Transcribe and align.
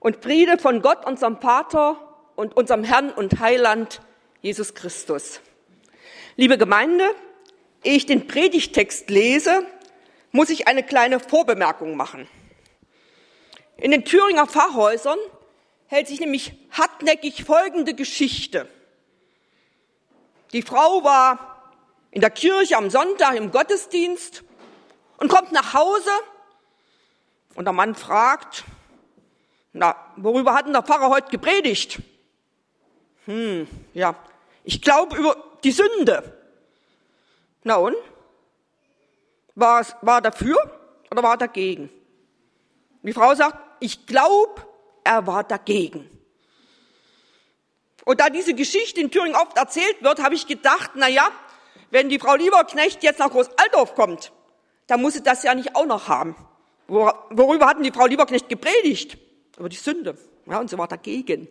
und 0.00 0.22
Friede 0.22 0.58
von 0.58 0.82
Gott, 0.82 1.04
unserem 1.04 1.40
Vater 1.40 1.96
und 2.36 2.56
unserem 2.56 2.84
Herrn 2.84 3.10
und 3.10 3.40
Heiland 3.40 4.00
Jesus 4.40 4.74
Christus. 4.74 5.40
Liebe 6.36 6.56
Gemeinde, 6.56 7.04
ehe 7.82 7.96
ich 7.96 8.06
den 8.06 8.26
Predigtext 8.26 9.10
lese, 9.10 9.66
muss 10.30 10.50
ich 10.50 10.68
eine 10.68 10.82
kleine 10.82 11.20
Vorbemerkung 11.20 11.96
machen. 11.96 12.28
In 13.76 13.90
den 13.90 14.04
Thüringer 14.04 14.46
Pfarrhäusern 14.46 15.18
hält 15.86 16.08
sich 16.08 16.20
nämlich 16.20 16.52
hartnäckig 16.70 17.44
folgende 17.44 17.94
Geschichte. 17.94 18.68
Die 20.52 20.62
Frau 20.62 21.02
war 21.04 21.72
in 22.10 22.20
der 22.20 22.30
Kirche 22.30 22.76
am 22.76 22.90
Sonntag 22.90 23.34
im 23.34 23.50
Gottesdienst 23.50 24.44
und 25.18 25.28
kommt 25.28 25.52
nach 25.52 25.74
Hause 25.74 26.10
und 27.54 27.64
der 27.64 27.72
Mann 27.72 27.94
fragt, 27.94 28.64
na, 29.72 29.96
worüber 30.16 30.54
hat 30.54 30.66
denn 30.66 30.72
der 30.72 30.82
Pfarrer 30.82 31.08
heute 31.08 31.30
gepredigt? 31.30 32.00
Hm, 33.26 33.68
ja, 33.92 34.14
ich 34.64 34.80
glaube 34.80 35.16
über 35.16 35.36
die 35.62 35.72
Sünde. 35.72 36.34
Na 37.64 37.76
und? 37.76 37.96
War, 39.54 39.84
war 40.02 40.22
dafür 40.22 40.56
oder 41.10 41.22
war 41.22 41.36
dagegen? 41.36 41.90
Die 43.02 43.12
Frau 43.12 43.34
sagt, 43.34 43.58
ich 43.80 44.06
glaube, 44.06 44.66
er 45.04 45.26
war 45.26 45.44
dagegen. 45.44 46.08
Und 48.04 48.20
da 48.20 48.30
diese 48.30 48.54
Geschichte 48.54 49.00
in 49.00 49.10
Thüringen 49.10 49.36
oft 49.36 49.56
erzählt 49.56 50.02
wird, 50.02 50.22
habe 50.22 50.34
ich 50.34 50.46
gedacht, 50.46 50.92
na 50.94 51.08
ja, 51.08 51.30
wenn 51.90 52.08
die 52.08 52.18
Frau 52.18 52.36
Lieberknecht 52.36 53.02
jetzt 53.02 53.18
nach 53.18 53.30
Großaltorf 53.30 53.94
kommt, 53.94 54.32
dann 54.86 55.02
muss 55.02 55.14
sie 55.14 55.22
das 55.22 55.42
ja 55.42 55.54
nicht 55.54 55.74
auch 55.76 55.86
noch 55.86 56.08
haben. 56.08 56.34
Worüber 56.86 57.66
hatten 57.66 57.82
die 57.82 57.92
Frau 57.92 58.06
Lieberknecht 58.06 58.48
gepredigt? 58.48 59.18
Über 59.58 59.68
die 59.68 59.76
Sünde. 59.76 60.16
Ja, 60.46 60.58
und 60.58 60.70
sie 60.70 60.78
war 60.78 60.88
dagegen. 60.88 61.48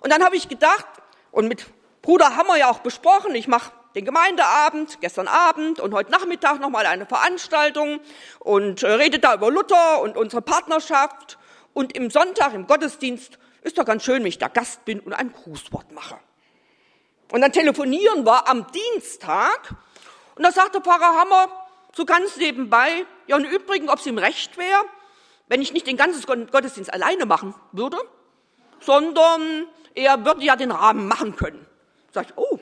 Und 0.00 0.12
dann 0.12 0.24
habe 0.24 0.36
ich 0.36 0.48
gedacht, 0.48 0.86
und 1.30 1.48
mit 1.48 1.66
Bruder 2.02 2.30
wir 2.30 2.56
ja 2.56 2.70
auch 2.70 2.80
besprochen, 2.80 3.34
ich 3.34 3.48
mache 3.48 3.72
den 3.94 4.04
Gemeindeabend, 4.04 5.00
gestern 5.00 5.28
Abend 5.28 5.78
und 5.80 5.92
heute 5.92 6.10
Nachmittag 6.10 6.60
nochmal 6.60 6.86
eine 6.86 7.06
Veranstaltung 7.06 8.00
und 8.38 8.82
äh, 8.82 8.92
rede 8.92 9.18
da 9.18 9.34
über 9.34 9.50
Luther 9.50 10.00
und 10.00 10.16
unsere 10.16 10.42
Partnerschaft. 10.42 11.38
Und 11.74 11.94
im 11.94 12.10
Sonntag 12.10 12.54
im 12.54 12.66
Gottesdienst 12.66 13.38
ist 13.62 13.78
doch 13.78 13.84
ganz 13.84 14.02
schön, 14.02 14.22
wenn 14.22 14.26
ich 14.26 14.38
da 14.38 14.48
Gast 14.48 14.84
bin 14.84 15.00
und 15.00 15.12
ein 15.12 15.32
Grußwort 15.32 15.92
mache. 15.92 16.18
Und 17.30 17.40
dann 17.40 17.52
telefonieren 17.52 18.24
wir 18.26 18.48
am 18.48 18.66
Dienstag 18.72 19.74
und 20.34 20.42
da 20.42 20.52
sagte 20.52 20.80
Pfarrer 20.80 21.18
Hammer 21.18 21.48
so 21.94 22.04
ganz 22.04 22.36
nebenbei, 22.36 23.06
ja 23.26 23.36
und 23.36 23.44
übrigens, 23.44 23.90
ob 23.90 23.98
es 23.98 24.06
ihm 24.06 24.18
recht 24.18 24.56
wäre, 24.58 24.84
wenn 25.52 25.60
ich 25.60 25.74
nicht 25.74 25.86
den 25.86 25.98
ganzen 25.98 26.24
Gottesdienst 26.50 26.90
alleine 26.90 27.26
machen 27.26 27.54
würde, 27.72 27.98
sondern 28.80 29.66
er 29.94 30.24
würde 30.24 30.42
ja 30.42 30.56
den 30.56 30.70
Rahmen 30.70 31.06
machen 31.06 31.36
können. 31.36 31.66
Sag 32.10 32.30
ich, 32.30 32.32
oh, 32.36 32.58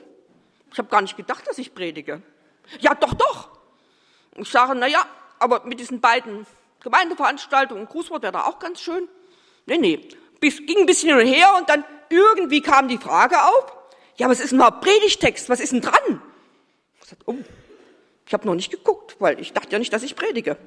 ich 0.69 0.77
habe 0.77 0.89
gar 0.89 1.01
nicht 1.01 1.15
gedacht, 1.15 1.47
dass 1.47 1.57
ich 1.57 1.73
predige. 1.73 2.21
Ja, 2.81 2.93
doch, 2.93 3.13
doch. 3.13 3.49
Ich 4.35 4.51
sage, 4.51 4.75
na 4.75 4.87
ja, 4.87 5.05
aber 5.39 5.63
mit 5.63 5.79
diesen 5.79 6.01
beiden 6.01 6.45
Gemeindeveranstaltungen, 6.81 7.85
Grußwort 7.85 8.23
wäre 8.23 8.33
da 8.33 8.43
auch 8.43 8.59
ganz 8.59 8.81
schön. 8.81 9.07
Nee, 9.67 9.77
nee, 9.77 10.09
bis, 10.41 10.57
ging 10.57 10.79
ein 10.79 10.85
bisschen 10.85 11.17
hin 11.17 11.25
und 11.25 11.33
her 11.33 11.55
und 11.57 11.69
dann 11.69 11.85
irgendwie 12.09 12.61
kam 12.61 12.89
die 12.89 12.97
Frage 12.97 13.41
auf, 13.41 13.71
ja, 14.17 14.27
was 14.27 14.41
ist 14.41 14.51
denn 14.51 14.59
mal 14.59 14.69
Predigtext, 14.69 15.47
was 15.47 15.61
ist 15.61 15.71
denn 15.71 15.79
dran? 15.79 16.21
Ich 17.01 17.07
sage, 17.07 17.21
oh, 17.25 17.37
ich 18.27 18.33
habe 18.33 18.45
noch 18.45 18.55
nicht 18.55 18.69
geguckt, 18.69 19.15
weil 19.19 19.39
ich 19.39 19.53
dachte 19.53 19.71
ja 19.71 19.79
nicht, 19.79 19.93
dass 19.93 20.03
ich 20.03 20.17
predige. 20.17 20.57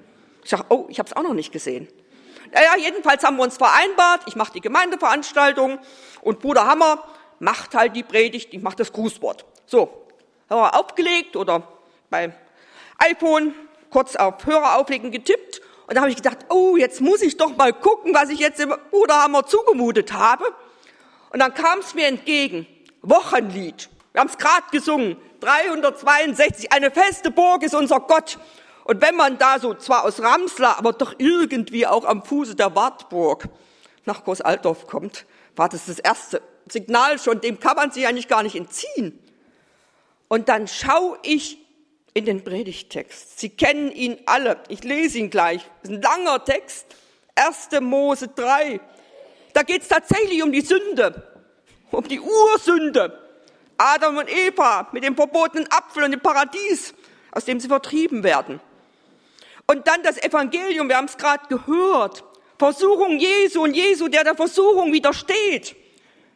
Ich 0.42 0.48
sage, 0.48 0.64
oh, 0.70 0.86
ich 0.88 0.98
habe 0.98 1.06
es 1.06 1.14
auch 1.14 1.22
noch 1.22 1.34
nicht 1.34 1.52
gesehen. 1.52 1.86
Naja, 2.54 2.76
jedenfalls 2.78 3.24
haben 3.24 3.36
wir 3.36 3.42
uns 3.42 3.56
vereinbart, 3.56 4.22
ich 4.26 4.36
mache 4.36 4.52
die 4.52 4.60
Gemeindeveranstaltung 4.60 5.80
und 6.20 6.38
Bruder 6.38 6.66
Hammer 6.66 7.02
macht 7.40 7.74
halt 7.74 7.96
die 7.96 8.04
Predigt, 8.04 8.54
ich 8.54 8.62
mache 8.62 8.76
das 8.76 8.92
Grußwort. 8.92 9.44
So, 9.66 10.06
haben 10.48 10.60
wir 10.60 10.78
aufgelegt 10.78 11.34
oder 11.34 11.66
beim 12.10 12.32
iPhone 12.98 13.54
kurz 13.90 14.14
auf 14.14 14.46
Hörer 14.46 14.78
auflegen 14.78 15.10
getippt 15.10 15.62
und 15.88 15.96
da 15.96 16.02
habe 16.02 16.10
ich 16.10 16.16
gedacht, 16.16 16.38
oh, 16.48 16.76
jetzt 16.76 17.00
muss 17.00 17.22
ich 17.22 17.36
doch 17.36 17.56
mal 17.56 17.72
gucken, 17.72 18.14
was 18.14 18.30
ich 18.30 18.38
jetzt 18.38 18.60
dem 18.60 18.72
Bruder 18.90 19.22
Hammer 19.22 19.44
zugemutet 19.46 20.12
habe. 20.12 20.44
Und 21.30 21.40
dann 21.40 21.52
kam 21.52 21.80
es 21.80 21.94
mir 21.94 22.06
entgegen, 22.06 22.66
Wochenlied. 23.02 23.90
Wir 24.12 24.20
haben 24.20 24.30
es 24.30 24.38
gerade 24.38 24.64
gesungen, 24.70 25.16
362, 25.40 26.72
eine 26.72 26.92
feste 26.92 27.32
Burg 27.32 27.64
ist 27.64 27.74
unser 27.74 27.98
Gott. 27.98 28.38
Und 28.84 29.00
wenn 29.00 29.16
man 29.16 29.38
da 29.38 29.58
so 29.58 29.74
zwar 29.74 30.04
aus 30.04 30.20
Ramsler, 30.20 30.78
aber 30.78 30.92
doch 30.92 31.14
irgendwie 31.18 31.86
auch 31.86 32.04
am 32.04 32.22
Fuße 32.22 32.54
der 32.54 32.74
Wartburg 32.76 33.48
nach 34.04 34.24
Großaltorf 34.24 34.86
kommt, 34.86 35.24
war 35.56 35.68
das 35.68 35.86
das 35.86 35.98
erste 35.98 36.42
Signal 36.68 37.18
schon, 37.18 37.40
dem 37.40 37.58
kann 37.60 37.76
man 37.76 37.90
sich 37.90 38.06
eigentlich 38.06 38.28
gar 38.28 38.42
nicht 38.42 38.56
entziehen. 38.56 39.18
Und 40.28 40.48
dann 40.48 40.68
schaue 40.68 41.18
ich 41.22 41.58
in 42.12 42.26
den 42.26 42.44
Predigtext. 42.44 43.40
Sie 43.40 43.50
kennen 43.50 43.90
ihn 43.90 44.18
alle. 44.26 44.58
Ich 44.68 44.84
lese 44.84 45.18
ihn 45.18 45.30
gleich. 45.30 45.62
Das 45.82 45.90
ist 45.90 45.96
ein 45.96 46.02
langer 46.02 46.44
Text. 46.44 46.86
1. 47.34 47.80
Mose 47.80 48.28
3. 48.28 48.80
Da 49.52 49.62
geht 49.62 49.82
es 49.82 49.88
tatsächlich 49.88 50.42
um 50.42 50.52
die 50.52 50.60
Sünde, 50.60 51.26
um 51.90 52.06
die 52.06 52.20
Ursünde. 52.20 53.20
Adam 53.76 54.18
und 54.18 54.30
Eva 54.30 54.88
mit 54.92 55.04
dem 55.04 55.16
verbotenen 55.16 55.66
Apfel 55.70 56.04
und 56.04 56.12
dem 56.12 56.20
Paradies, 56.20 56.94
aus 57.32 57.44
dem 57.44 57.58
sie 57.58 57.68
vertrieben 57.68 58.22
werden. 58.22 58.60
Und 59.66 59.86
dann 59.86 60.02
das 60.02 60.22
Evangelium, 60.22 60.88
wir 60.88 60.96
haben 60.96 61.06
es 61.06 61.16
gerade 61.16 61.46
gehört. 61.48 62.24
Versuchung 62.58 63.18
Jesu 63.18 63.62
und 63.62 63.74
Jesu, 63.74 64.08
der 64.08 64.24
der 64.24 64.34
Versuchung 64.34 64.92
widersteht. 64.92 65.74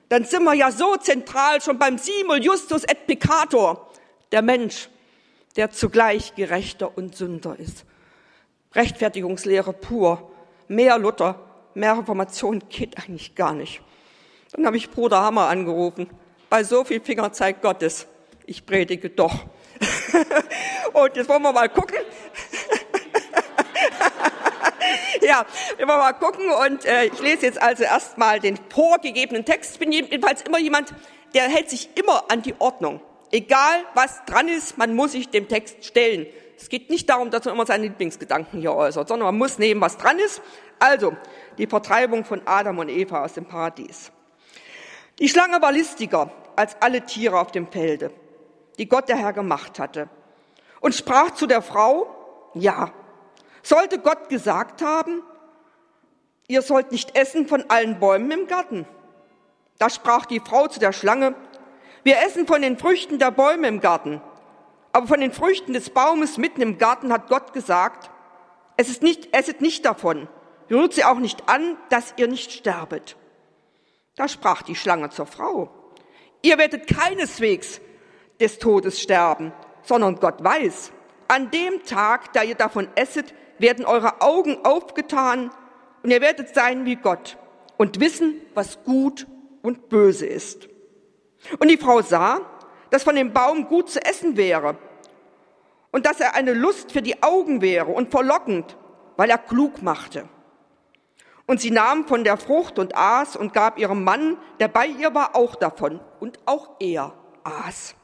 Dann 0.08 0.24
sind 0.24 0.44
wir 0.44 0.54
ja 0.54 0.70
so 0.70 0.96
zentral 0.96 1.60
schon 1.60 1.78
beim 1.78 1.98
Simul 1.98 2.42
Justus 2.42 2.84
et 2.84 3.06
Peccator, 3.06 3.90
der 4.32 4.42
Mensch, 4.42 4.88
der 5.56 5.70
zugleich 5.70 6.34
Gerechter 6.34 6.96
und 6.96 7.14
Sünder 7.14 7.56
ist. 7.58 7.84
Rechtfertigungslehre 8.74 9.72
pur. 9.72 10.30
Mehr 10.68 10.98
Luther, 10.98 11.40
mehr 11.74 11.98
Reformation 11.98 12.62
geht 12.68 12.98
eigentlich 12.98 13.34
gar 13.34 13.52
nicht. 13.52 13.82
Dann 14.52 14.66
habe 14.66 14.76
ich 14.76 14.90
Bruder 14.90 15.20
Hammer 15.22 15.48
angerufen. 15.48 16.08
Bei 16.50 16.64
so 16.64 16.84
viel 16.84 17.00
Fingerzeig 17.00 17.60
Gottes. 17.60 18.06
Ich 18.46 18.64
predige 18.64 19.10
doch. 19.10 19.44
und 20.94 21.16
jetzt 21.16 21.28
wollen 21.28 21.42
wir 21.42 21.52
mal 21.52 21.68
gucken. 21.68 21.98
Ja, 25.28 25.44
wir 25.76 25.86
wollen 25.86 25.98
mal 25.98 26.14
gucken 26.14 26.50
und 26.50 26.84
äh, 26.86 27.04
ich 27.04 27.20
lese 27.20 27.46
jetzt 27.46 27.60
also 27.60 27.84
erstmal 27.84 28.40
den 28.40 28.58
vorgegebenen 28.70 29.44
Text. 29.44 29.74
Ich 29.74 29.78
bin 29.78 29.92
jedenfalls 29.92 30.42
immer 30.42 30.58
jemand, 30.58 30.94
der 31.34 31.42
hält 31.44 31.68
sich 31.68 31.90
immer 31.96 32.24
an 32.30 32.42
die 32.42 32.54
Ordnung. 32.58 33.00
Egal 33.30 33.84
was 33.94 34.24
dran 34.24 34.48
ist, 34.48 34.78
man 34.78 34.94
muss 34.94 35.12
sich 35.12 35.28
dem 35.28 35.46
Text 35.46 35.84
stellen. 35.84 36.26
Es 36.56 36.70
geht 36.70 36.88
nicht 36.88 37.08
darum, 37.10 37.30
dass 37.30 37.44
man 37.44 37.54
immer 37.54 37.66
seine 37.66 37.84
Lieblingsgedanken 37.84 38.60
hier 38.60 38.74
äußert, 38.74 39.06
sondern 39.06 39.26
man 39.26 39.36
muss 39.36 39.58
nehmen, 39.58 39.80
was 39.80 39.98
dran 39.98 40.18
ist. 40.18 40.40
Also, 40.78 41.14
die 41.58 41.66
Vertreibung 41.66 42.24
von 42.24 42.40
Adam 42.46 42.78
und 42.78 42.88
Eva 42.88 43.24
aus 43.24 43.34
dem 43.34 43.44
Paradies. 43.44 44.10
Die 45.18 45.28
Schlange 45.28 45.60
war 45.60 45.72
listiger 45.72 46.32
als 46.56 46.76
alle 46.80 47.02
Tiere 47.02 47.38
auf 47.38 47.52
dem 47.52 47.70
Felde, 47.70 48.10
die 48.78 48.88
Gott 48.88 49.08
der 49.08 49.18
Herr 49.18 49.32
gemacht 49.32 49.78
hatte, 49.78 50.08
und 50.80 50.94
sprach 50.94 51.32
zu 51.32 51.46
der 51.46 51.60
Frau, 51.60 52.08
ja, 52.54 52.92
sollte 53.68 53.98
Gott 53.98 54.28
gesagt 54.28 54.82
haben, 54.82 55.22
ihr 56.48 56.62
sollt 56.62 56.90
nicht 56.90 57.16
essen 57.16 57.46
von 57.46 57.64
allen 57.68 58.00
Bäumen 58.00 58.30
im 58.30 58.46
Garten. 58.46 58.86
Da 59.78 59.90
sprach 59.90 60.26
die 60.26 60.40
Frau 60.40 60.66
zu 60.66 60.80
der 60.80 60.92
Schlange, 60.92 61.34
wir 62.02 62.18
essen 62.22 62.46
von 62.46 62.62
den 62.62 62.78
Früchten 62.78 63.18
der 63.18 63.30
Bäume 63.30 63.68
im 63.68 63.80
Garten, 63.80 64.22
aber 64.92 65.06
von 65.06 65.20
den 65.20 65.32
Früchten 65.32 65.74
des 65.74 65.90
Baumes 65.90 66.38
mitten 66.38 66.62
im 66.62 66.78
Garten 66.78 67.12
hat 67.12 67.28
Gott 67.28 67.52
gesagt, 67.52 68.10
es 68.76 68.88
ist 68.88 69.02
nicht, 69.02 69.34
esset 69.36 69.60
nicht 69.60 69.84
davon, 69.84 70.28
rührt 70.70 70.94
sie 70.94 71.04
auch 71.04 71.18
nicht 71.18 71.48
an, 71.48 71.76
dass 71.90 72.14
ihr 72.16 72.28
nicht 72.28 72.52
sterbet. 72.52 73.16
Da 74.16 74.28
sprach 74.28 74.62
die 74.62 74.76
Schlange 74.76 75.10
zur 75.10 75.26
Frau, 75.26 75.70
ihr 76.42 76.56
werdet 76.56 76.86
keineswegs 76.86 77.80
des 78.40 78.58
Todes 78.58 79.00
sterben, 79.00 79.52
sondern 79.82 80.16
Gott 80.16 80.42
weiß, 80.42 80.92
an 81.28 81.50
dem 81.50 81.84
Tag, 81.84 82.32
da 82.32 82.42
ihr 82.42 82.54
davon 82.54 82.88
esset, 82.94 83.34
werden 83.58 83.84
eure 83.84 84.20
Augen 84.20 84.64
aufgetan 84.64 85.50
und 86.02 86.10
ihr 86.10 86.20
werdet 86.20 86.54
sein 86.54 86.84
wie 86.84 86.96
Gott 86.96 87.36
und 87.76 88.00
wissen, 88.00 88.40
was 88.54 88.82
gut 88.84 89.26
und 89.62 89.88
böse 89.88 90.26
ist. 90.26 90.68
Und 91.58 91.68
die 91.68 91.76
Frau 91.76 92.02
sah, 92.02 92.40
dass 92.90 93.04
von 93.04 93.14
dem 93.14 93.32
Baum 93.32 93.68
gut 93.68 93.90
zu 93.90 94.04
essen 94.04 94.36
wäre 94.36 94.76
und 95.90 96.06
dass 96.06 96.20
er 96.20 96.34
eine 96.34 96.54
Lust 96.54 96.92
für 96.92 97.02
die 97.02 97.22
Augen 97.22 97.60
wäre 97.60 97.90
und 97.90 98.10
verlockend, 98.10 98.76
weil 99.16 99.30
er 99.30 99.38
klug 99.38 99.82
machte. 99.82 100.28
Und 101.46 101.60
sie 101.60 101.70
nahm 101.70 102.06
von 102.06 102.24
der 102.24 102.36
Frucht 102.36 102.78
und 102.78 102.94
aß 102.94 103.36
und 103.36 103.54
gab 103.54 103.78
ihrem 103.78 104.04
Mann, 104.04 104.36
der 104.60 104.68
bei 104.68 104.86
ihr 104.86 105.14
war, 105.14 105.34
auch 105.34 105.54
davon. 105.54 106.00
Und 106.20 106.38
auch 106.44 106.72
er 106.78 107.14
aß. 107.42 107.94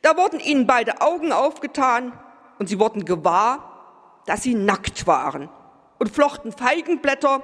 Da 0.00 0.16
wurden 0.16 0.40
ihnen 0.40 0.66
beide 0.66 1.02
Augen 1.02 1.32
aufgetan 1.32 2.18
und 2.58 2.68
sie 2.68 2.78
wurden 2.78 3.04
gewahr, 3.04 4.22
dass 4.26 4.42
sie 4.42 4.54
nackt 4.54 5.06
waren 5.06 5.48
und 5.98 6.10
flochten 6.10 6.52
Feigenblätter 6.52 7.42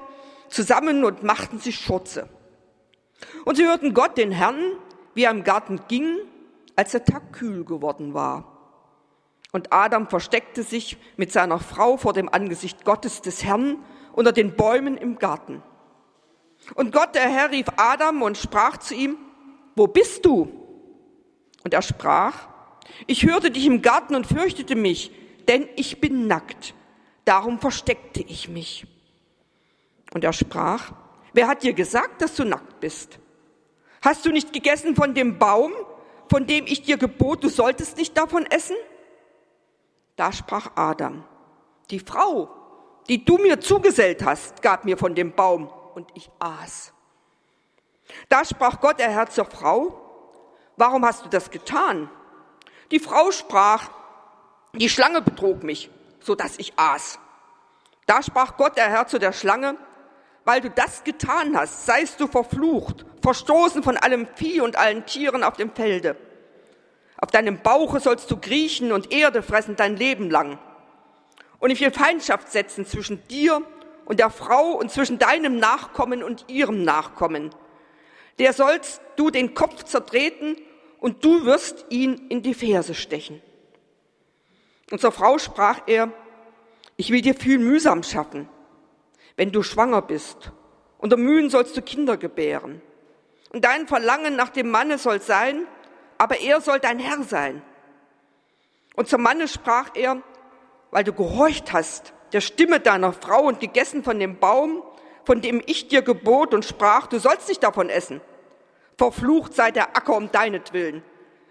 zusammen 0.48 1.04
und 1.04 1.22
machten 1.22 1.58
sich 1.58 1.78
Schurze. 1.78 2.28
Und 3.44 3.56
sie 3.56 3.64
hörten 3.64 3.94
Gott, 3.94 4.18
den 4.18 4.32
Herrn, 4.32 4.76
wie 5.14 5.24
er 5.24 5.30
im 5.30 5.44
Garten 5.44 5.80
ging, 5.88 6.18
als 6.76 6.92
der 6.92 7.04
Tag 7.04 7.32
kühl 7.32 7.64
geworden 7.64 8.14
war. 8.14 8.52
Und 9.52 9.72
Adam 9.72 10.08
versteckte 10.08 10.62
sich 10.62 10.96
mit 11.16 11.30
seiner 11.30 11.58
Frau 11.58 11.96
vor 11.96 12.14
dem 12.14 12.28
Angesicht 12.28 12.84
Gottes 12.84 13.20
des 13.20 13.44
Herrn 13.44 13.78
unter 14.12 14.32
den 14.32 14.56
Bäumen 14.56 14.96
im 14.96 15.18
Garten. 15.18 15.62
Und 16.74 16.92
Gott, 16.92 17.14
der 17.14 17.28
Herr, 17.28 17.50
rief 17.50 17.66
Adam 17.76 18.22
und 18.22 18.38
sprach 18.38 18.78
zu 18.78 18.94
ihm, 18.94 19.18
wo 19.74 19.86
bist 19.86 20.24
du? 20.24 20.48
Und 21.64 21.74
er 21.74 21.82
sprach, 21.82 22.48
ich 23.06 23.26
hörte 23.26 23.50
dich 23.50 23.66
im 23.66 23.82
Garten 23.82 24.14
und 24.14 24.26
fürchtete 24.26 24.74
mich, 24.74 25.10
denn 25.48 25.68
ich 25.76 26.00
bin 26.00 26.26
nackt. 26.26 26.74
Darum 27.24 27.58
versteckte 27.58 28.22
ich 28.22 28.48
mich. 28.48 28.86
Und 30.12 30.24
er 30.24 30.32
sprach, 30.32 30.92
wer 31.32 31.48
hat 31.48 31.62
dir 31.62 31.72
gesagt, 31.72 32.22
dass 32.22 32.34
du 32.34 32.44
nackt 32.44 32.80
bist? 32.80 33.18
Hast 34.02 34.26
du 34.26 34.30
nicht 34.30 34.52
gegessen 34.52 34.96
von 34.96 35.14
dem 35.14 35.38
Baum, 35.38 35.72
von 36.28 36.46
dem 36.46 36.66
ich 36.66 36.82
dir 36.82 36.96
gebot, 36.96 37.44
du 37.44 37.48
solltest 37.48 37.96
nicht 37.96 38.16
davon 38.16 38.46
essen? 38.46 38.76
Da 40.16 40.32
sprach 40.32 40.72
Adam, 40.74 41.24
die 41.90 42.00
Frau, 42.00 42.50
die 43.08 43.24
du 43.24 43.38
mir 43.38 43.60
zugesellt 43.60 44.24
hast, 44.24 44.62
gab 44.62 44.84
mir 44.84 44.98
von 44.98 45.14
dem 45.14 45.32
Baum 45.32 45.70
und 45.94 46.08
ich 46.14 46.30
aß. 46.38 46.92
Da 48.28 48.44
sprach 48.44 48.80
Gott, 48.80 48.98
der 48.98 49.10
Herr 49.10 49.28
zur 49.28 49.44
Frau, 49.44 49.98
warum 50.76 51.04
hast 51.04 51.24
du 51.24 51.28
das 51.28 51.50
getan? 51.50 52.10
Die 52.90 52.98
Frau 52.98 53.30
sprach, 53.30 53.90
die 54.74 54.88
Schlange 54.88 55.22
betrog 55.22 55.62
mich, 55.62 55.90
so 56.20 56.34
dass 56.34 56.58
ich 56.58 56.72
aß. 56.76 57.18
Da 58.06 58.22
sprach 58.22 58.56
Gott, 58.56 58.76
der 58.76 58.88
Herr 58.88 59.06
zu 59.06 59.18
der 59.18 59.32
Schlange, 59.32 59.76
weil 60.44 60.60
du 60.60 60.70
das 60.70 61.04
getan 61.04 61.56
hast, 61.56 61.86
seist 61.86 62.20
du 62.20 62.26
verflucht, 62.26 63.06
verstoßen 63.22 63.82
von 63.82 63.96
allem 63.96 64.26
Vieh 64.34 64.60
und 64.60 64.76
allen 64.76 65.06
Tieren 65.06 65.44
auf 65.44 65.56
dem 65.56 65.70
Felde. 65.72 66.16
Auf 67.16 67.30
deinem 67.30 67.62
Bauche 67.62 68.00
sollst 68.00 68.30
du 68.30 68.36
kriechen 68.36 68.90
und 68.90 69.12
Erde 69.12 69.42
fressen 69.42 69.76
dein 69.76 69.96
Leben 69.96 70.30
lang. 70.30 70.58
Und 71.60 71.70
ich 71.70 71.80
will 71.80 71.92
Feindschaft 71.92 72.50
setzen 72.50 72.84
zwischen 72.84 73.26
dir 73.28 73.62
und 74.04 74.18
der 74.18 74.30
Frau 74.30 74.72
und 74.72 74.90
zwischen 74.90 75.20
deinem 75.20 75.58
Nachkommen 75.58 76.24
und 76.24 76.46
ihrem 76.48 76.82
Nachkommen. 76.82 77.54
Der 78.40 78.52
sollst 78.52 79.00
du 79.14 79.30
den 79.30 79.54
Kopf 79.54 79.84
zertreten 79.84 80.56
und 81.02 81.24
du 81.24 81.44
wirst 81.44 81.84
ihn 81.90 82.28
in 82.28 82.42
die 82.42 82.54
Ferse 82.54 82.94
stechen. 82.94 83.42
Und 84.90 85.00
zur 85.00 85.10
Frau 85.10 85.36
sprach 85.38 85.80
er, 85.86 86.12
ich 86.96 87.10
will 87.10 87.20
dir 87.20 87.34
viel 87.34 87.58
mühsam 87.58 88.04
schaffen, 88.04 88.48
wenn 89.36 89.50
du 89.50 89.64
schwanger 89.64 90.00
bist. 90.00 90.52
Unter 90.98 91.16
Mühen 91.16 91.50
sollst 91.50 91.76
du 91.76 91.82
Kinder 91.82 92.16
gebären. 92.16 92.80
Und 93.50 93.64
dein 93.64 93.88
Verlangen 93.88 94.36
nach 94.36 94.50
dem 94.50 94.70
Manne 94.70 94.96
soll 94.96 95.20
sein, 95.20 95.66
aber 96.18 96.40
er 96.40 96.60
soll 96.60 96.78
dein 96.78 97.00
Herr 97.00 97.24
sein. 97.24 97.62
Und 98.94 99.08
zum 99.08 99.22
Manne 99.22 99.48
sprach 99.48 99.90
er, 99.94 100.22
weil 100.92 101.02
du 101.02 101.12
gehorcht 101.12 101.72
hast 101.72 102.14
der 102.32 102.40
Stimme 102.40 102.78
deiner 102.78 103.12
Frau 103.12 103.42
und 103.42 103.58
gegessen 103.58 104.04
von 104.04 104.20
dem 104.20 104.38
Baum, 104.38 104.82
von 105.24 105.40
dem 105.40 105.62
ich 105.66 105.88
dir 105.88 106.02
gebot 106.02 106.54
und 106.54 106.64
sprach, 106.64 107.08
du 107.08 107.18
sollst 107.18 107.48
nicht 107.48 107.62
davon 107.62 107.90
essen. 107.90 108.20
Verflucht 108.96 109.54
sei 109.54 109.70
der 109.70 109.96
Acker 109.96 110.16
um 110.16 110.30
deinetwillen. 110.30 111.02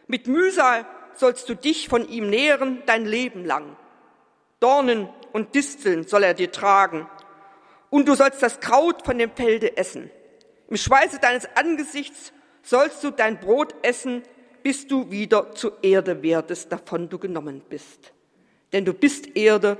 Mit 0.07 0.27
Mühsal 0.27 0.85
sollst 1.13 1.49
du 1.49 1.55
dich 1.55 1.89
von 1.89 2.07
ihm 2.07 2.29
nähren 2.29 2.83
dein 2.85 3.05
Leben 3.05 3.45
lang. 3.45 3.75
Dornen 4.59 5.09
und 5.33 5.55
Disteln 5.55 6.05
soll 6.07 6.23
er 6.23 6.33
dir 6.33 6.51
tragen. 6.51 7.07
Und 7.89 8.07
du 8.07 8.15
sollst 8.15 8.41
das 8.41 8.59
Kraut 8.59 9.05
von 9.05 9.17
dem 9.17 9.31
Felde 9.31 9.75
essen. 9.75 10.09
Im 10.69 10.77
Schweiße 10.77 11.19
deines 11.19 11.47
Angesichts 11.55 12.31
sollst 12.63 13.03
du 13.03 13.11
dein 13.11 13.39
Brot 13.39 13.75
essen, 13.81 14.23
bis 14.63 14.87
du 14.87 15.09
wieder 15.11 15.51
zur 15.53 15.83
Erde 15.83 16.21
werdest, 16.21 16.71
davon 16.71 17.09
du 17.09 17.17
genommen 17.17 17.61
bist. 17.67 18.13
Denn 18.71 18.85
du 18.85 18.94
bist 18.94 19.35
Erde 19.35 19.77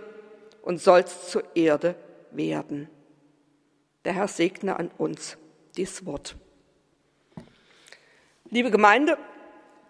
und 0.62 0.80
sollst 0.80 1.32
zur 1.32 1.44
Erde 1.56 1.96
werden. 2.32 2.90
Der 4.04 4.14
Herr 4.14 4.28
segne 4.28 4.78
an 4.78 4.90
uns 4.98 5.38
dies 5.78 6.06
Wort. 6.06 6.36
Liebe 8.52 8.70
Gemeinde, 8.70 9.18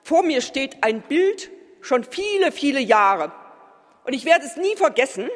vor 0.03 0.21
mir 0.21 0.39
steht 0.41 0.83
ein 0.83 1.01
Bild 1.01 1.49
schon 1.81 2.03
viele, 2.03 2.51
viele 2.51 2.79
Jahre. 2.79 3.31
Und 4.03 4.13
ich 4.13 4.23
werde 4.23 4.45
es 4.45 4.55
nie 4.55 4.75
vergessen. 4.75 5.29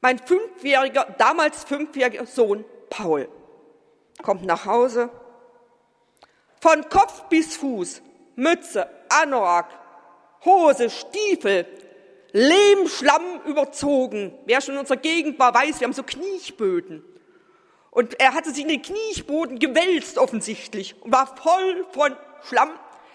Mein 0.00 0.18
fünfjähriger, 0.18 1.14
damals 1.18 1.64
fünfjähriger 1.64 2.26
Sohn 2.26 2.64
Paul 2.90 3.28
kommt 4.22 4.44
nach 4.44 4.66
Hause. 4.66 5.10
Von 6.60 6.88
Kopf 6.88 7.24
bis 7.28 7.56
Fuß, 7.56 8.02
Mütze, 8.36 8.88
Anorak, 9.08 9.66
Hose, 10.44 10.90
Stiefel, 10.90 11.66
Lehm, 12.30 12.86
Schlamm 12.86 13.40
überzogen. 13.46 14.38
Wer 14.46 14.60
schon 14.60 14.74
in 14.74 14.80
unserer 14.80 14.98
Gegend 14.98 15.40
war, 15.40 15.52
weiß, 15.52 15.80
wir 15.80 15.86
haben 15.86 15.92
so 15.92 16.04
Kniechböden. 16.04 17.02
Und 17.90 18.20
er 18.20 18.34
hatte 18.34 18.50
sich 18.50 18.62
in 18.62 18.68
den 18.68 18.82
Kniechboden 18.82 19.58
gewälzt 19.58 20.18
offensichtlich 20.18 20.94
und 21.00 21.12
war 21.12 21.36
voll 21.36 21.86
von 21.90 22.16
Schlamm. 22.44 22.70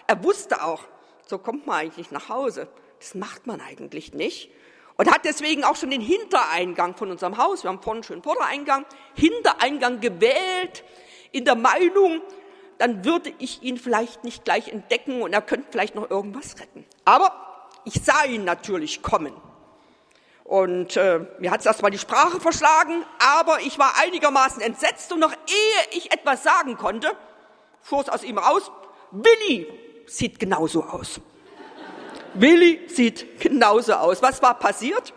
Er 0.06 0.22
wusste 0.22 0.62
auch, 0.62 0.82
so 1.26 1.38
kommt 1.38 1.66
man 1.66 1.76
eigentlich 1.76 2.10
nach 2.10 2.28
Hause. 2.28 2.68
Das 2.98 3.14
macht 3.14 3.46
man 3.46 3.60
eigentlich 3.60 4.12
nicht. 4.12 4.50
Und 4.96 5.10
hat 5.10 5.24
deswegen 5.24 5.64
auch 5.64 5.76
schon 5.76 5.90
den 5.90 6.00
Hintereingang 6.00 6.96
von 6.96 7.10
unserem 7.10 7.36
Haus, 7.36 7.62
wir 7.62 7.70
haben 7.70 7.82
vorne 7.82 7.98
einen 7.98 8.04
schönen 8.04 8.22
Vordereingang, 8.22 8.86
Hintereingang 9.14 10.00
gewählt, 10.00 10.84
in 11.32 11.44
der 11.44 11.54
Meinung, 11.54 12.22
dann 12.78 13.04
würde 13.04 13.32
ich 13.38 13.62
ihn 13.62 13.76
vielleicht 13.76 14.24
nicht 14.24 14.44
gleich 14.44 14.68
entdecken 14.68 15.22
und 15.22 15.32
er 15.32 15.42
könnte 15.42 15.68
vielleicht 15.70 15.94
noch 15.94 16.10
irgendwas 16.10 16.58
retten. 16.60 16.84
Aber 17.04 17.68
ich 17.84 18.02
sah 18.02 18.24
ihn 18.24 18.44
natürlich 18.44 19.02
kommen. 19.02 19.34
Und 20.46 20.96
äh, 20.96 21.26
mir 21.40 21.50
hat 21.50 21.58
es 21.60 21.66
erstmal 21.66 21.90
die 21.90 21.98
Sprache 21.98 22.38
verschlagen, 22.38 23.04
aber 23.18 23.60
ich 23.62 23.80
war 23.80 23.94
einigermaßen 24.00 24.62
entsetzt 24.62 25.12
und 25.12 25.18
noch 25.18 25.32
ehe 25.32 25.98
ich 25.98 26.12
etwas 26.12 26.44
sagen 26.44 26.76
konnte, 26.76 27.16
fuhr 27.82 28.02
es 28.02 28.08
aus 28.08 28.22
ihm 28.22 28.38
raus, 28.38 28.70
Willi 29.10 29.66
sieht 30.06 30.38
genauso 30.38 30.84
aus. 30.84 31.20
Willi 32.34 32.88
sieht 32.88 33.40
genauso 33.40 33.94
aus. 33.94 34.22
Was 34.22 34.40
war 34.40 34.56
passiert? 34.56 35.12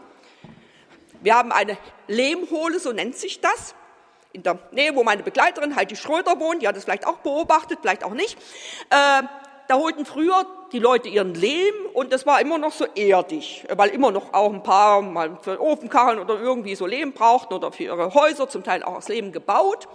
Wir 1.21 1.35
haben 1.35 1.51
eine 1.51 1.77
Lehmhohle, 2.07 2.79
so 2.79 2.91
nennt 2.91 3.15
sich 3.15 3.39
das, 3.39 3.75
in 4.31 4.41
der 4.41 4.57
Nähe, 4.71 4.95
wo 4.95 5.03
meine 5.03 5.21
Begleiterin, 5.21 5.75
die 5.91 5.95
Schröder 5.95 6.39
wohnt, 6.39 6.63
die 6.63 6.67
hat 6.67 6.75
es 6.75 6.85
vielleicht 6.85 7.05
auch 7.05 7.17
beobachtet, 7.17 7.79
vielleicht 7.81 8.03
auch 8.03 8.13
nicht. 8.13 8.35
Äh, 8.89 9.23
da 9.67 9.75
holten 9.75 10.07
früher 10.07 10.47
die 10.71 10.79
Leute 10.79 11.09
ihren 11.09 11.33
Lehm 11.33 11.73
und 11.93 12.13
das 12.13 12.25
war 12.25 12.41
immer 12.41 12.57
noch 12.57 12.71
so 12.71 12.85
erdig, 12.95 13.65
weil 13.75 13.89
immer 13.89 14.11
noch 14.11 14.33
auch 14.33 14.53
ein 14.53 14.63
paar 14.63 15.01
mal 15.01 15.37
für 15.41 15.59
Ofenkacheln 15.61 16.19
oder 16.19 16.39
irgendwie 16.39 16.75
so 16.75 16.85
Lehm 16.85 17.13
brauchten 17.13 17.53
oder 17.53 17.71
für 17.71 17.83
ihre 17.83 18.13
Häuser, 18.13 18.49
zum 18.49 18.63
Teil 18.63 18.83
auch 18.83 18.95
aus 18.95 19.07
Lehm 19.07 19.31
gebaut. 19.31 19.87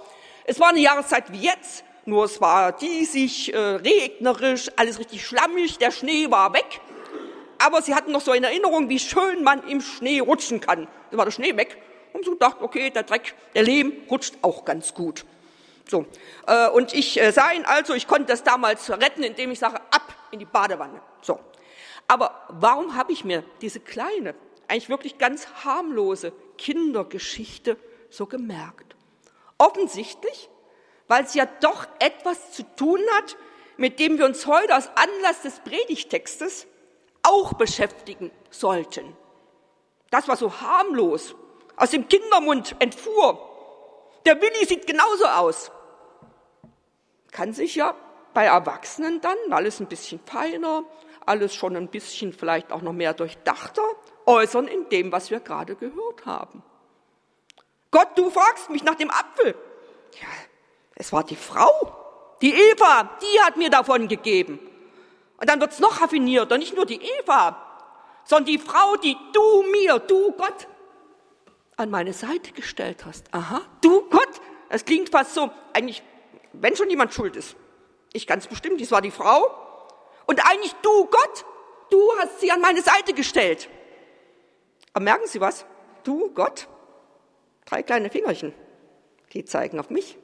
Es 0.45 0.61
war 0.61 0.71
eine 0.71 0.81
Jahreszeit 0.81 1.33
wie 1.33 1.43
jetzt, 1.43 1.85
nur 2.05 2.25
es 2.25 2.41
war 2.41 2.73
diesig, 2.73 3.55
äh, 3.55 3.59
regnerisch, 3.59 4.71
alles 4.77 4.99
richtig 4.99 5.25
schlammig, 5.25 5.79
der 5.79 5.91
Schnee 5.91 6.31
war 6.31 6.53
weg. 6.53 6.81
Aber 7.59 7.81
sie 7.81 7.95
hatten 7.95 8.13
noch 8.13 8.21
so 8.21 8.33
in 8.33 8.45
Erinnerung, 8.45 8.89
wie 8.89 8.99
schön 8.99 9.43
man 9.43 9.67
im 9.69 9.81
Schnee 9.81 10.21
rutschen 10.21 10.61
kann. 10.61 10.89
Da 11.11 11.17
war 11.17 11.25
der 11.25 11.33
Schnee 11.33 11.57
weg 11.57 11.79
und 12.13 12.25
so 12.25 12.35
dachten, 12.35 12.63
okay, 12.65 12.91
der 12.91 13.05
Dreck, 13.05 13.35
der 13.55 13.63
Lehm 13.63 13.93
rutscht 14.11 14.35
auch 14.43 14.65
ganz 14.65 14.93
gut. 14.93 15.25
So, 15.87 16.07
äh, 16.47 16.69
und 16.69 16.95
ich 16.95 17.21
äh, 17.21 17.31
sah 17.31 17.53
ihn 17.53 17.65
also, 17.67 17.93
ich 17.93 18.07
konnte 18.07 18.25
das 18.27 18.43
damals 18.43 18.91
retten, 18.91 19.23
indem 19.23 19.51
ich 19.51 19.59
sage, 19.59 19.81
in 20.35 20.41
die 20.41 20.45
Badewanne. 20.45 21.01
So. 21.23 21.41
Aber 22.07 22.47
warum 22.49 22.97
habe 22.97 23.13
ich 23.13 23.25
mir 23.25 23.43
diese 23.61 23.81
kleine, 23.81 24.35
eigentlich 24.69 24.91
wirklich 24.91 25.19
ganz 25.19 25.47
harmlose 25.65 26.33
Kindergeschichte 26.59 27.77
so 28.11 28.27
gemerkt? 28.27 28.95
Offensichtlich, 29.59 30.51
weil 31.09 31.25
es 31.25 31.35
ja 31.35 31.47
doch 31.47 31.87
etwas 31.99 32.53
zu 32.53 32.63
tun 32.77 33.01
hat, 33.17 33.37
mit 33.77 33.99
dem 33.99 34.19
wir 34.19 34.27
uns 34.27 34.47
heute 34.47 34.77
aus 34.77 34.89
Anlass 34.95 35.43
des 35.43 35.61
Predigtextes 35.61 36.67
auch 37.23 37.55
beschäftigen 37.55 38.31
sollten. 38.51 39.17
Das 40.11 40.29
war 40.29 40.37
so 40.37 40.61
harmlos, 40.61 41.35
aus 41.77 41.91
dem 41.91 42.07
Kindermund 42.09 42.77
entfuhr. 42.79 43.51
Der 44.27 44.41
Willi 44.41 44.65
sieht 44.65 44.87
genauso 44.87 45.27
aus. 45.27 45.73
Kann 47.33 47.53
sich 47.53 47.75
ja 47.75 47.95
bei 48.35 48.45
Erwachsenen 48.47 49.21
dann 49.21 49.37
alles 49.51 49.81
ein 49.81 49.87
bisschen 49.87 50.21
feiner, 50.27 50.85
alles 51.25 51.55
schon 51.55 51.77
ein 51.77 51.89
bisschen 51.89 52.33
vielleicht 52.33 52.73
auch 52.73 52.83
noch 52.83 52.93
mehr 52.93 53.15
durchdachter 53.15 53.83
äußern 54.27 54.67
in 54.69 54.89
dem, 54.89 55.13
was 55.13 55.31
wir 55.31 55.41
gerade 55.41 55.77
gehört 55.77 56.27
haben. 56.27 56.63
Gott, 57.91 58.09
du 58.17 58.29
fragst 58.31 58.71
mich 58.71 58.83
nach 58.83 58.97
dem 58.97 59.11
Apfel. 59.11 59.55
Ja, 60.21 60.29
es 60.97 61.13
war 61.13 61.25
die 61.25 61.37
Frau, 61.37 62.37
die 62.43 62.53
Eva, 62.53 63.09
die 63.23 63.41
hat 63.41 63.57
mir 63.57 63.71
davon 63.71 64.09
gegeben. 64.09 64.59
Und 65.39 65.49
dann 65.49 65.61
wird's 65.61 65.79
noch 65.79 66.01
raffinierter, 66.01 66.59
nicht 66.59 66.77
nur 66.77 66.87
die 66.87 67.01
Eva, 67.01 67.61
sondern 68.25 68.47
die 68.47 68.59
Frau, 68.59 68.97
die 68.97 69.17
du 69.33 69.63
mir, 69.71 69.99
du 69.99 70.33
Gott, 70.33 70.67
an 71.77 71.91
meine 71.91 72.13
Seite 72.13 72.53
gestellt 72.53 73.05
hast. 73.05 73.33
Aha, 73.33 73.61
du 73.81 74.09
Gott, 74.09 74.41
das 74.71 74.85
klingt 74.85 75.11
fast 75.11 75.35
so, 75.35 75.51
eigentlich, 75.73 76.03
wenn 76.53 76.77
schon 76.77 76.91
jemand 76.91 77.13
schuld 77.13 77.37
ist. 77.37 77.57
Ich 78.15 78.29
ganz 78.29 78.47
bestimmt, 78.47 78.81
dies 78.81 78.93
war 78.93 79.03
die 79.03 79.11
Frau. 79.11 79.51
Und 80.27 80.41
eigentlich 80.49 80.73
du 80.83 81.07
Gott, 81.07 81.45
du 81.91 82.01
hast 82.19 82.41
sie 82.41 82.51
an 82.51 82.61
meine 82.61 82.81
Seite 82.81 83.13
gestellt. 83.13 83.69
Aber 84.93 85.03
merken 85.03 85.27
Sie 85.27 85.41
was? 85.41 85.67
Du 86.05 86.31
Gott, 86.31 86.69
drei 87.67 87.83
kleine 87.83 88.11
Fingerchen, 88.11 88.55
die 89.33 89.45
zeigen 89.45 89.81
auf 89.81 89.91
mich. 89.91 90.17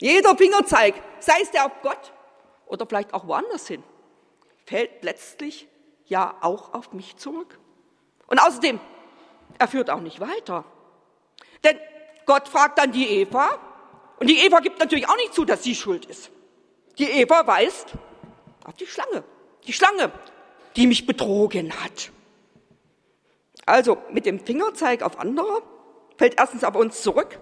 Jeder 0.00 0.36
Fingerzeig, 0.36 0.94
sei 1.20 1.34
es 1.40 1.52
der 1.52 1.66
auf 1.66 1.72
Gott 1.82 2.12
oder 2.66 2.84
vielleicht 2.84 3.14
auch 3.14 3.28
woanders 3.28 3.68
hin, 3.68 3.84
fällt 4.66 5.04
letztlich 5.04 5.68
ja 6.06 6.36
auch 6.40 6.74
auf 6.74 6.92
mich 6.92 7.16
zurück. 7.16 7.60
Und 8.26 8.40
außerdem, 8.40 8.80
er 9.56 9.68
führt 9.68 9.88
auch 9.88 10.00
nicht 10.00 10.18
weiter. 10.18 10.64
Denn 11.62 11.78
Gott 12.26 12.48
fragt 12.48 12.78
dann 12.78 12.90
die 12.90 13.08
Eva, 13.20 13.60
und 14.18 14.28
die 14.28 14.40
Eva 14.40 14.58
gibt 14.60 14.80
natürlich 14.80 15.08
auch 15.08 15.16
nicht 15.16 15.32
zu, 15.32 15.44
dass 15.44 15.62
sie 15.62 15.76
schuld 15.76 16.06
ist. 16.06 16.30
Die 16.98 17.10
Eva 17.10 17.46
weist 17.46 17.92
auf 18.64 18.74
die 18.74 18.86
Schlange. 18.86 19.24
Die 19.66 19.72
Schlange, 19.72 20.12
die 20.76 20.86
mich 20.86 21.06
betrogen 21.06 21.72
hat. 21.82 22.12
Also 23.66 23.98
mit 24.10 24.26
dem 24.26 24.38
Fingerzeig 24.38 25.02
auf 25.02 25.18
andere 25.18 25.62
fällt 26.18 26.38
erstens 26.38 26.64
auf 26.64 26.74
uns 26.76 27.02
zurück, 27.02 27.40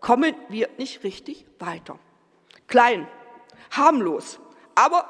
kommen 0.00 0.34
wir 0.48 0.68
nicht 0.76 1.04
richtig 1.04 1.46
weiter. 1.58 1.98
Klein, 2.66 3.06
harmlos, 3.70 4.40
aber 4.74 5.08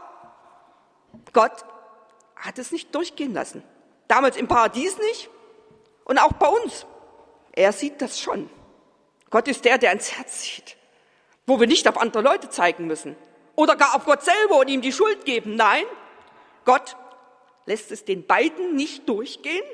Gott 1.32 1.64
hat 2.36 2.58
es 2.58 2.70
nicht 2.70 2.94
durchgehen 2.94 3.32
lassen. 3.32 3.64
Damals 4.08 4.36
im 4.36 4.46
Paradies 4.46 4.98
nicht 4.98 5.30
und 6.04 6.18
auch 6.18 6.32
bei 6.32 6.48
uns. 6.48 6.86
Er 7.52 7.72
sieht 7.72 8.00
das 8.02 8.20
schon. 8.20 8.50
Gott 9.30 9.48
ist 9.48 9.64
der, 9.64 9.78
der 9.78 9.92
ins 9.92 10.12
Herz 10.16 10.42
sieht, 10.42 10.76
wo 11.46 11.58
wir 11.58 11.66
nicht 11.66 11.88
auf 11.88 11.98
andere 11.98 12.22
Leute 12.22 12.50
zeigen 12.50 12.86
müssen 12.86 13.16
oder 13.54 13.76
gar 13.76 13.94
auf 13.94 14.04
Gott 14.04 14.22
selber 14.22 14.58
und 14.58 14.68
ihm 14.68 14.80
die 14.80 14.92
Schuld 14.92 15.24
geben. 15.24 15.56
Nein, 15.56 15.84
Gott 16.64 16.96
lässt 17.66 17.90
es 17.90 18.04
den 18.04 18.26
beiden 18.26 18.74
nicht 18.74 19.08
durchgehen. 19.08 19.64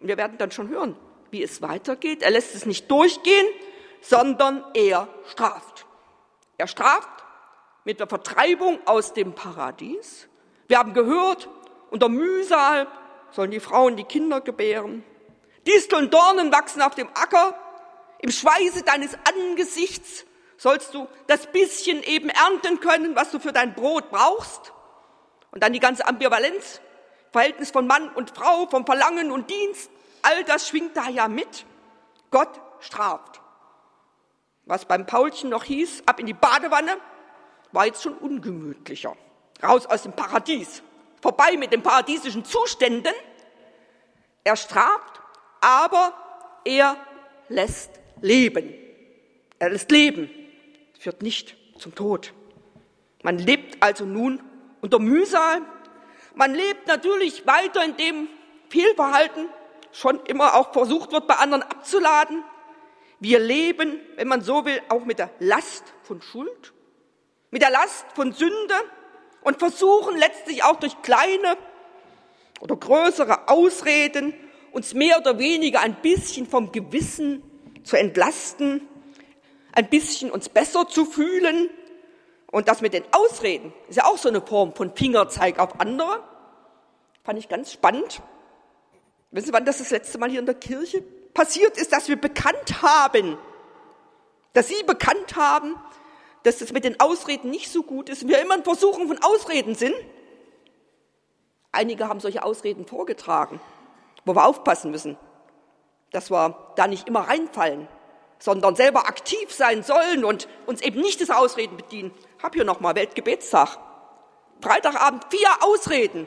Und 0.00 0.08
wir 0.08 0.16
werden 0.16 0.38
dann 0.38 0.50
schon 0.50 0.68
hören, 0.68 0.96
wie 1.30 1.42
es 1.42 1.62
weitergeht. 1.62 2.22
Er 2.22 2.30
lässt 2.30 2.54
es 2.54 2.66
nicht 2.66 2.90
durchgehen, 2.90 3.46
sondern 4.00 4.64
er 4.74 5.08
straft. 5.26 5.86
Er 6.58 6.66
straft 6.66 7.24
mit 7.84 8.00
der 8.00 8.06
Vertreibung 8.06 8.80
aus 8.84 9.12
dem 9.12 9.34
Paradies. 9.34 10.28
Wir 10.68 10.78
haben 10.78 10.94
gehört, 10.94 11.48
unter 11.90 12.08
Mühsal 12.08 12.86
sollen 13.30 13.50
die 13.50 13.60
Frauen 13.60 13.96
die 13.96 14.04
Kinder 14.04 14.40
gebären. 14.40 15.04
Distel 15.66 15.98
und 15.98 16.14
Dornen 16.14 16.52
wachsen 16.52 16.82
auf 16.82 16.94
dem 16.94 17.08
Acker. 17.08 17.58
Im 18.18 18.30
Schweiße 18.30 18.82
deines 18.84 19.16
Angesichts 19.24 20.24
sollst 20.62 20.94
du 20.94 21.08
das 21.26 21.48
bisschen 21.48 22.04
eben 22.04 22.28
ernten 22.28 22.78
können, 22.78 23.16
was 23.16 23.32
du 23.32 23.40
für 23.40 23.52
dein 23.52 23.74
Brot 23.74 24.10
brauchst. 24.10 24.72
Und 25.50 25.60
dann 25.60 25.72
die 25.72 25.80
ganze 25.80 26.06
Ambivalenz, 26.06 26.80
Verhältnis 27.32 27.72
von 27.72 27.88
Mann 27.88 28.08
und 28.10 28.30
Frau, 28.30 28.68
vom 28.68 28.86
Verlangen 28.86 29.32
und 29.32 29.50
Dienst, 29.50 29.90
all 30.22 30.44
das 30.44 30.68
schwingt 30.68 30.96
da 30.96 31.08
ja 31.08 31.26
mit. 31.26 31.66
Gott 32.30 32.60
straft. 32.78 33.40
Was 34.64 34.84
beim 34.84 35.04
Paulchen 35.04 35.50
noch 35.50 35.64
hieß, 35.64 36.04
ab 36.06 36.20
in 36.20 36.26
die 36.26 36.32
Badewanne, 36.32 36.96
war 37.72 37.86
jetzt 37.86 38.04
schon 38.04 38.16
ungemütlicher. 38.16 39.16
Raus 39.64 39.86
aus 39.86 40.04
dem 40.04 40.12
Paradies 40.12 40.84
vorbei 41.20 41.56
mit 41.56 41.72
den 41.72 41.82
paradiesischen 41.82 42.44
Zuständen. 42.44 43.14
Er 44.44 44.54
straft, 44.54 45.20
aber 45.60 46.12
er 46.64 46.96
lässt 47.48 47.90
leben. 48.20 48.72
Er 49.58 49.70
lässt 49.70 49.90
leben, 49.90 50.30
führt 51.02 51.20
nicht 51.20 51.56
zum 51.78 51.96
Tod. 51.96 52.32
Man 53.24 53.36
lebt 53.36 53.82
also 53.82 54.04
nun 54.04 54.40
unter 54.82 55.00
Mühsal. 55.00 55.60
Man 56.36 56.54
lebt 56.54 56.86
natürlich 56.86 57.44
weiter, 57.44 57.84
in 57.84 57.96
dem 57.96 58.28
Fehlverhalten 58.68 59.48
schon 59.90 60.24
immer 60.26 60.54
auch 60.54 60.72
versucht 60.72 61.10
wird, 61.10 61.26
bei 61.26 61.34
anderen 61.34 61.64
abzuladen. 61.64 62.44
Wir 63.18 63.40
leben, 63.40 63.98
wenn 64.14 64.28
man 64.28 64.42
so 64.42 64.64
will, 64.64 64.80
auch 64.90 65.04
mit 65.04 65.18
der 65.18 65.30
Last 65.40 65.82
von 66.04 66.22
Schuld, 66.22 66.72
mit 67.50 67.62
der 67.62 67.70
Last 67.70 68.06
von 68.14 68.32
Sünde, 68.32 68.74
und 69.42 69.58
versuchen 69.58 70.16
letztlich 70.16 70.62
auch 70.62 70.76
durch 70.76 71.02
kleine 71.02 71.56
oder 72.60 72.76
größere 72.76 73.48
Ausreden 73.48 74.34
uns 74.70 74.94
mehr 74.94 75.18
oder 75.18 75.40
weniger 75.40 75.80
ein 75.80 75.96
bisschen 76.00 76.46
vom 76.46 76.70
Gewissen 76.70 77.42
zu 77.82 77.96
entlasten, 77.96 78.86
ein 79.72 79.88
bisschen 79.88 80.30
uns 80.30 80.48
besser 80.48 80.88
zu 80.88 81.04
fühlen. 81.04 81.70
Und 82.50 82.68
das 82.68 82.80
mit 82.80 82.92
den 82.92 83.04
Ausreden 83.12 83.72
ist 83.88 83.96
ja 83.96 84.04
auch 84.04 84.18
so 84.18 84.28
eine 84.28 84.42
Form 84.42 84.74
von 84.74 84.94
Fingerzeig 84.94 85.58
auf 85.58 85.80
andere. 85.80 86.22
Fand 87.24 87.38
ich 87.38 87.48
ganz 87.48 87.72
spannend. 87.72 88.20
Wissen 89.30 89.46
Sie, 89.46 89.52
wann 89.52 89.64
das 89.64 89.78
das 89.78 89.90
letzte 89.90 90.18
Mal 90.18 90.30
hier 90.30 90.40
in 90.40 90.46
der 90.46 90.54
Kirche 90.54 91.02
passiert 91.32 91.78
ist, 91.78 91.92
dass 91.92 92.08
wir 92.08 92.20
bekannt 92.20 92.82
haben, 92.82 93.38
dass 94.52 94.68
Sie 94.68 94.82
bekannt 94.84 95.36
haben, 95.36 95.76
dass 96.42 96.58
das 96.58 96.72
mit 96.72 96.84
den 96.84 97.00
Ausreden 97.00 97.50
nicht 97.50 97.70
so 97.70 97.82
gut 97.82 98.08
ist. 98.08 98.28
Wir 98.28 98.42
immer 98.42 98.54
ein 98.54 98.64
Versuchen 98.64 99.08
von 99.08 99.22
Ausreden 99.22 99.74
sind. 99.74 99.94
Einige 101.70 102.08
haben 102.08 102.20
solche 102.20 102.42
Ausreden 102.42 102.86
vorgetragen, 102.86 103.60
wo 104.26 104.34
wir 104.34 104.44
aufpassen 104.44 104.90
müssen, 104.90 105.16
dass 106.10 106.30
wir 106.30 106.72
da 106.76 106.86
nicht 106.86 107.08
immer 107.08 107.20
reinfallen, 107.20 107.88
sondern 108.42 108.74
selber 108.74 109.06
aktiv 109.06 109.52
sein 109.52 109.84
sollen 109.84 110.24
und 110.24 110.48
uns 110.66 110.80
eben 110.80 111.00
nicht 111.00 111.20
diese 111.20 111.36
Ausreden 111.36 111.76
bedienen. 111.76 112.10
Hab 112.42 112.54
hier 112.54 112.64
nochmal 112.64 112.96
Weltgebetstag. 112.96 113.78
Freitagabend 114.60 115.26
vier 115.30 115.48
Ausreden. 115.60 116.26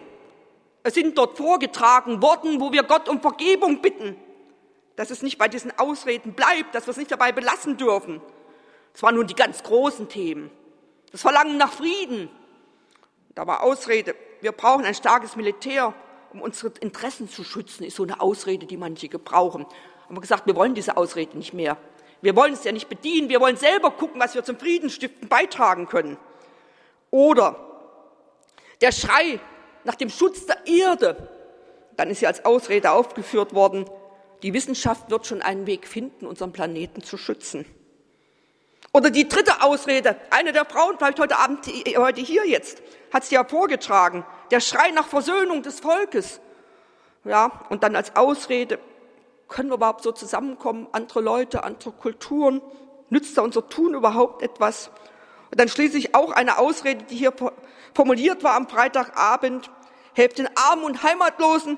Es 0.83 0.93
sind 0.93 1.17
dort 1.17 1.35
vorgetragen 1.35 2.21
worden, 2.21 2.61
wo 2.61 2.71
wir 2.71 2.83
Gott 2.83 3.09
um 3.09 3.19
Vergebung 3.19 3.81
bitten, 3.81 4.15
dass 4.95 5.09
es 5.09 5.23
nicht 5.23 5.37
bei 5.37 5.49
diesen 5.49 5.77
Ausreden 5.77 6.31
bleibt, 6.31 6.73
dass 6.73 6.87
wir 6.87 6.91
es 6.91 6.97
nicht 6.97 7.11
dabei 7.11 7.33
belassen 7.33 7.75
dürfen, 7.75 8.21
das 8.93 9.03
waren 9.03 9.15
nun 9.15 9.27
die 9.27 9.35
ganz 9.35 9.61
großen 9.61 10.07
Themen. 10.07 10.49
Das 11.11 11.21
Verlangen 11.21 11.57
nach 11.57 11.73
Frieden. 11.73 12.29
Da 13.33 13.45
war 13.45 13.61
Ausrede, 13.61 14.15
wir 14.39 14.53
brauchen 14.53 14.85
ein 14.85 14.95
starkes 14.95 15.35
Militär, 15.35 15.93
um 16.31 16.41
unsere 16.41 16.71
Interessen 16.79 17.27
zu 17.27 17.43
schützen, 17.43 17.83
ist 17.83 17.97
so 17.97 18.03
eine 18.03 18.21
Ausrede, 18.21 18.65
die 18.65 18.77
manche 18.77 19.09
gebrauchen. 19.09 19.65
Haben 20.05 20.15
wir 20.15 20.21
gesagt, 20.21 20.47
wir 20.47 20.55
wollen 20.55 20.75
diese 20.75 20.95
Ausrede 20.95 21.37
nicht 21.37 21.53
mehr. 21.53 21.77
Wir 22.21 22.35
wollen 22.35 22.53
es 22.53 22.63
ja 22.63 22.71
nicht 22.71 22.89
bedienen, 22.89 23.29
wir 23.29 23.39
wollen 23.39 23.57
selber 23.57 23.91
gucken, 23.91 24.19
was 24.19 24.35
wir 24.35 24.43
zum 24.43 24.57
Friedensstiften 24.57 25.27
beitragen 25.27 25.87
können. 25.87 26.17
Oder 27.11 27.55
der 28.81 28.91
Schrei 28.91 29.39
nach 29.83 29.95
dem 29.95 30.09
Schutz 30.09 30.45
der 30.45 30.65
Erde. 30.65 31.29
Dann 31.95 32.09
ist 32.09 32.21
ja 32.21 32.29
als 32.29 32.43
Ausrede 32.43 32.91
aufgeführt 32.91 33.53
worden, 33.53 33.89
die 34.43 34.53
Wissenschaft 34.53 35.09
wird 35.09 35.25
schon 35.25 35.41
einen 35.41 35.65
Weg 35.65 35.87
finden, 35.87 36.25
unseren 36.25 36.51
Planeten 36.51 37.01
zu 37.01 37.17
schützen. 37.17 37.65
Oder 38.91 39.09
die 39.09 39.27
dritte 39.27 39.61
Ausrede, 39.61 40.15
eine 40.29 40.53
der 40.53 40.65
Frauen, 40.65 40.97
vielleicht 40.97 41.19
heute 41.19 41.37
Abend, 41.37 41.65
heute 41.97 42.21
hier 42.21 42.47
jetzt, 42.47 42.81
hat 43.11 43.23
es 43.23 43.31
ja 43.31 43.43
vorgetragen, 43.43 44.25
der 44.51 44.59
Schrei 44.59 44.91
nach 44.91 45.07
Versöhnung 45.07 45.63
des 45.63 45.79
Volkes. 45.79 46.39
Ja, 47.23 47.65
und 47.69 47.83
dann 47.83 47.95
als 47.95 48.15
Ausrede, 48.15 48.79
können 49.47 49.69
wir 49.69 49.75
überhaupt 49.75 50.03
so 50.03 50.11
zusammenkommen, 50.11 50.87
andere 50.91 51.21
Leute, 51.21 51.63
andere 51.63 51.91
Kulturen, 51.91 52.61
nützt 53.09 53.37
da 53.37 53.41
unser 53.41 53.67
Tun 53.67 53.93
überhaupt 53.93 54.41
etwas? 54.41 54.89
Und 55.51 55.59
dann 55.59 55.69
schließlich 55.69 56.15
auch 56.15 56.31
eine 56.31 56.57
Ausrede, 56.57 57.05
die 57.05 57.15
hier 57.15 57.33
formuliert 57.93 58.43
war 58.43 58.55
am 58.55 58.67
Freitagabend, 58.67 59.69
helft 60.13 60.39
den 60.39 60.49
Armen 60.55 60.83
und 60.83 61.03
Heimatlosen. 61.03 61.77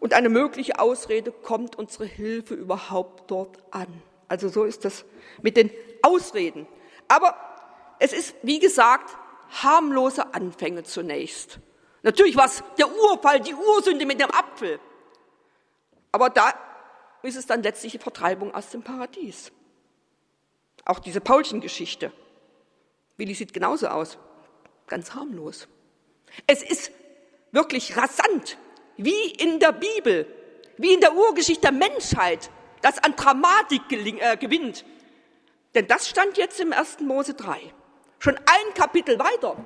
Und 0.00 0.14
eine 0.14 0.28
mögliche 0.28 0.78
Ausrede, 0.78 1.32
kommt 1.32 1.76
unsere 1.76 2.06
Hilfe 2.06 2.54
überhaupt 2.54 3.30
dort 3.30 3.58
an? 3.72 4.02
Also 4.28 4.48
so 4.48 4.64
ist 4.64 4.84
das 4.84 5.04
mit 5.42 5.56
den 5.56 5.70
Ausreden. 6.02 6.68
Aber 7.08 7.34
es 7.98 8.12
ist, 8.12 8.34
wie 8.42 8.60
gesagt, 8.60 9.16
harmlose 9.62 10.34
Anfänge 10.34 10.84
zunächst. 10.84 11.58
Natürlich 12.02 12.36
war 12.36 12.44
es 12.44 12.62
der 12.78 12.88
Urfall, 12.88 13.40
die 13.40 13.54
Ursünde 13.54 14.06
mit 14.06 14.20
dem 14.20 14.30
Apfel. 14.30 14.78
Aber 16.12 16.30
da 16.30 16.54
ist 17.22 17.36
es 17.36 17.46
dann 17.46 17.62
letztlich 17.62 17.92
die 17.92 17.98
Vertreibung 17.98 18.54
aus 18.54 18.70
dem 18.70 18.82
Paradies. 18.82 19.52
Auch 20.84 20.98
diese 20.98 21.20
Paulchen-Geschichte. 21.20 22.12
Willi 23.16 23.34
sieht 23.34 23.52
genauso 23.52 23.88
aus. 23.88 24.18
Ganz 24.86 25.14
harmlos. 25.14 25.68
Es 26.46 26.62
ist 26.62 26.92
wirklich 27.52 27.96
rasant, 27.96 28.58
wie 28.96 29.30
in 29.32 29.58
der 29.58 29.72
Bibel, 29.72 30.26
wie 30.76 30.94
in 30.94 31.00
der 31.00 31.14
Urgeschichte 31.14 31.62
der 31.62 31.72
Menschheit, 31.72 32.50
das 32.80 33.02
an 33.02 33.16
Dramatik 33.16 33.82
äh, 33.90 34.36
gewinnt. 34.36 34.84
Denn 35.74 35.86
das 35.86 36.08
stand 36.08 36.38
jetzt 36.38 36.60
im 36.60 36.72
1. 36.72 37.00
Mose 37.00 37.34
3. 37.34 37.60
Schon 38.18 38.36
ein 38.36 38.74
Kapitel 38.74 39.18
weiter. 39.18 39.56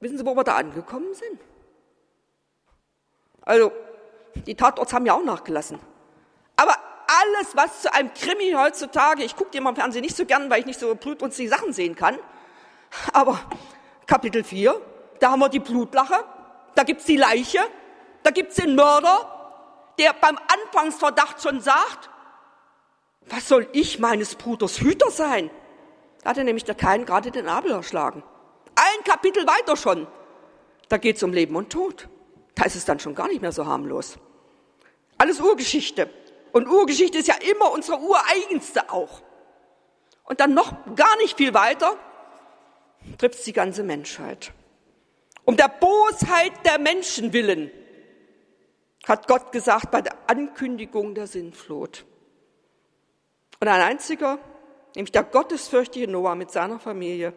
Wissen 0.00 0.18
Sie, 0.18 0.26
wo 0.26 0.34
wir 0.34 0.44
da 0.44 0.56
angekommen 0.56 1.14
sind? 1.14 1.40
Also, 3.42 3.72
die 4.46 4.54
Tatorts 4.54 4.92
haben 4.92 5.06
ja 5.06 5.14
auch 5.14 5.24
nachgelassen. 5.24 5.78
Aber 6.58 6.74
alles, 7.06 7.54
was 7.54 7.82
zu 7.82 7.94
einem 7.94 8.12
Krimi 8.12 8.52
heutzutage, 8.52 9.22
ich 9.22 9.36
gucke 9.36 9.52
dir 9.52 9.60
mal 9.60 9.70
im 9.70 9.76
Fernsehen 9.76 10.02
nicht 10.02 10.16
so 10.16 10.26
gern, 10.26 10.50
weil 10.50 10.60
ich 10.60 10.66
nicht 10.66 10.80
so 10.80 10.92
blutrünstige 10.94 11.48
Sachen 11.48 11.72
sehen 11.72 11.94
kann, 11.94 12.18
aber 13.12 13.38
Kapitel 14.06 14.42
4, 14.42 14.80
da 15.20 15.30
haben 15.30 15.38
wir 15.38 15.48
die 15.48 15.60
Blutlache, 15.60 16.24
da 16.74 16.82
gibt's 16.82 17.04
die 17.04 17.16
Leiche, 17.16 17.60
da 18.24 18.32
gibt's 18.32 18.56
den 18.56 18.74
Mörder, 18.74 19.92
der 20.00 20.14
beim 20.14 20.36
Anfangsverdacht 20.36 21.40
schon 21.40 21.60
sagt, 21.60 22.10
was 23.28 23.46
soll 23.46 23.68
ich 23.72 24.00
meines 24.00 24.34
Bruders 24.34 24.80
Hüter 24.80 25.10
sein? 25.12 25.50
Da 26.22 26.30
hat 26.30 26.38
er 26.38 26.44
nämlich 26.44 26.64
der 26.64 26.74
Kain 26.74 27.06
gerade 27.06 27.30
den 27.30 27.48
Abel 27.48 27.70
erschlagen. 27.70 28.24
Ein 28.74 29.04
Kapitel 29.04 29.46
weiter 29.46 29.76
schon. 29.76 30.08
Da 30.88 30.96
geht's 30.96 31.22
um 31.22 31.32
Leben 31.32 31.54
und 31.54 31.70
Tod. 31.70 32.08
Da 32.54 32.64
ist 32.64 32.74
es 32.74 32.84
dann 32.84 32.98
schon 32.98 33.14
gar 33.14 33.28
nicht 33.28 33.42
mehr 33.42 33.52
so 33.52 33.66
harmlos. 33.66 34.18
Alles 35.18 35.40
Urgeschichte. 35.40 36.10
Und 36.52 36.68
Urgeschichte 36.68 37.18
ist 37.18 37.28
ja 37.28 37.36
immer 37.50 37.72
unsere 37.72 37.98
ureigenste 37.98 38.90
auch. 38.90 39.22
Und 40.24 40.40
dann 40.40 40.54
noch 40.54 40.72
gar 40.94 41.16
nicht 41.18 41.36
viel 41.36 41.54
weiter 41.54 41.96
trifft 43.16 43.46
die 43.46 43.52
ganze 43.52 43.82
Menschheit. 43.82 44.52
Um 45.44 45.56
der 45.56 45.68
Bosheit 45.68 46.52
der 46.64 46.78
Menschen 46.78 47.32
willen 47.32 47.70
hat 49.06 49.26
Gott 49.26 49.52
gesagt 49.52 49.90
bei 49.90 50.02
der 50.02 50.14
Ankündigung 50.26 51.14
der 51.14 51.26
Sinnflut. 51.26 52.04
Und 53.60 53.68
ein 53.68 53.80
einziger, 53.80 54.38
nämlich 54.94 55.12
der 55.12 55.24
gottesfürchtige 55.24 56.10
Noah 56.10 56.34
mit 56.34 56.50
seiner 56.50 56.78
Familie 56.78 57.32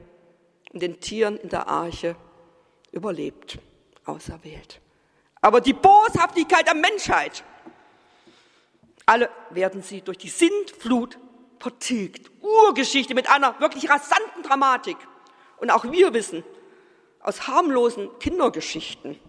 und 0.73 0.81
den 0.81 0.99
Tieren 0.99 1.37
in 1.37 1.49
der 1.49 1.67
Arche, 1.67 2.15
überlebt, 2.91 3.59
auserwählt. 4.05 4.81
Aber 5.39 5.61
die 5.61 5.73
Boshaftigkeit 5.73 6.67
der 6.67 6.75
Menschheit, 6.75 7.43
alle 9.05 9.29
werden 9.49 9.81
sie 9.81 10.01
durch 10.01 10.17
die 10.17 10.29
Sintflut 10.29 11.17
vertilgt. 11.59 12.31
Urgeschichte 12.41 13.13
mit 13.13 13.29
einer 13.29 13.59
wirklich 13.59 13.89
rasanten 13.89 14.43
Dramatik. 14.43 14.97
Und 15.57 15.69
auch 15.69 15.85
wir 15.85 16.13
wissen 16.13 16.43
aus 17.19 17.47
harmlosen 17.47 18.09
Kindergeschichten, 18.19 19.19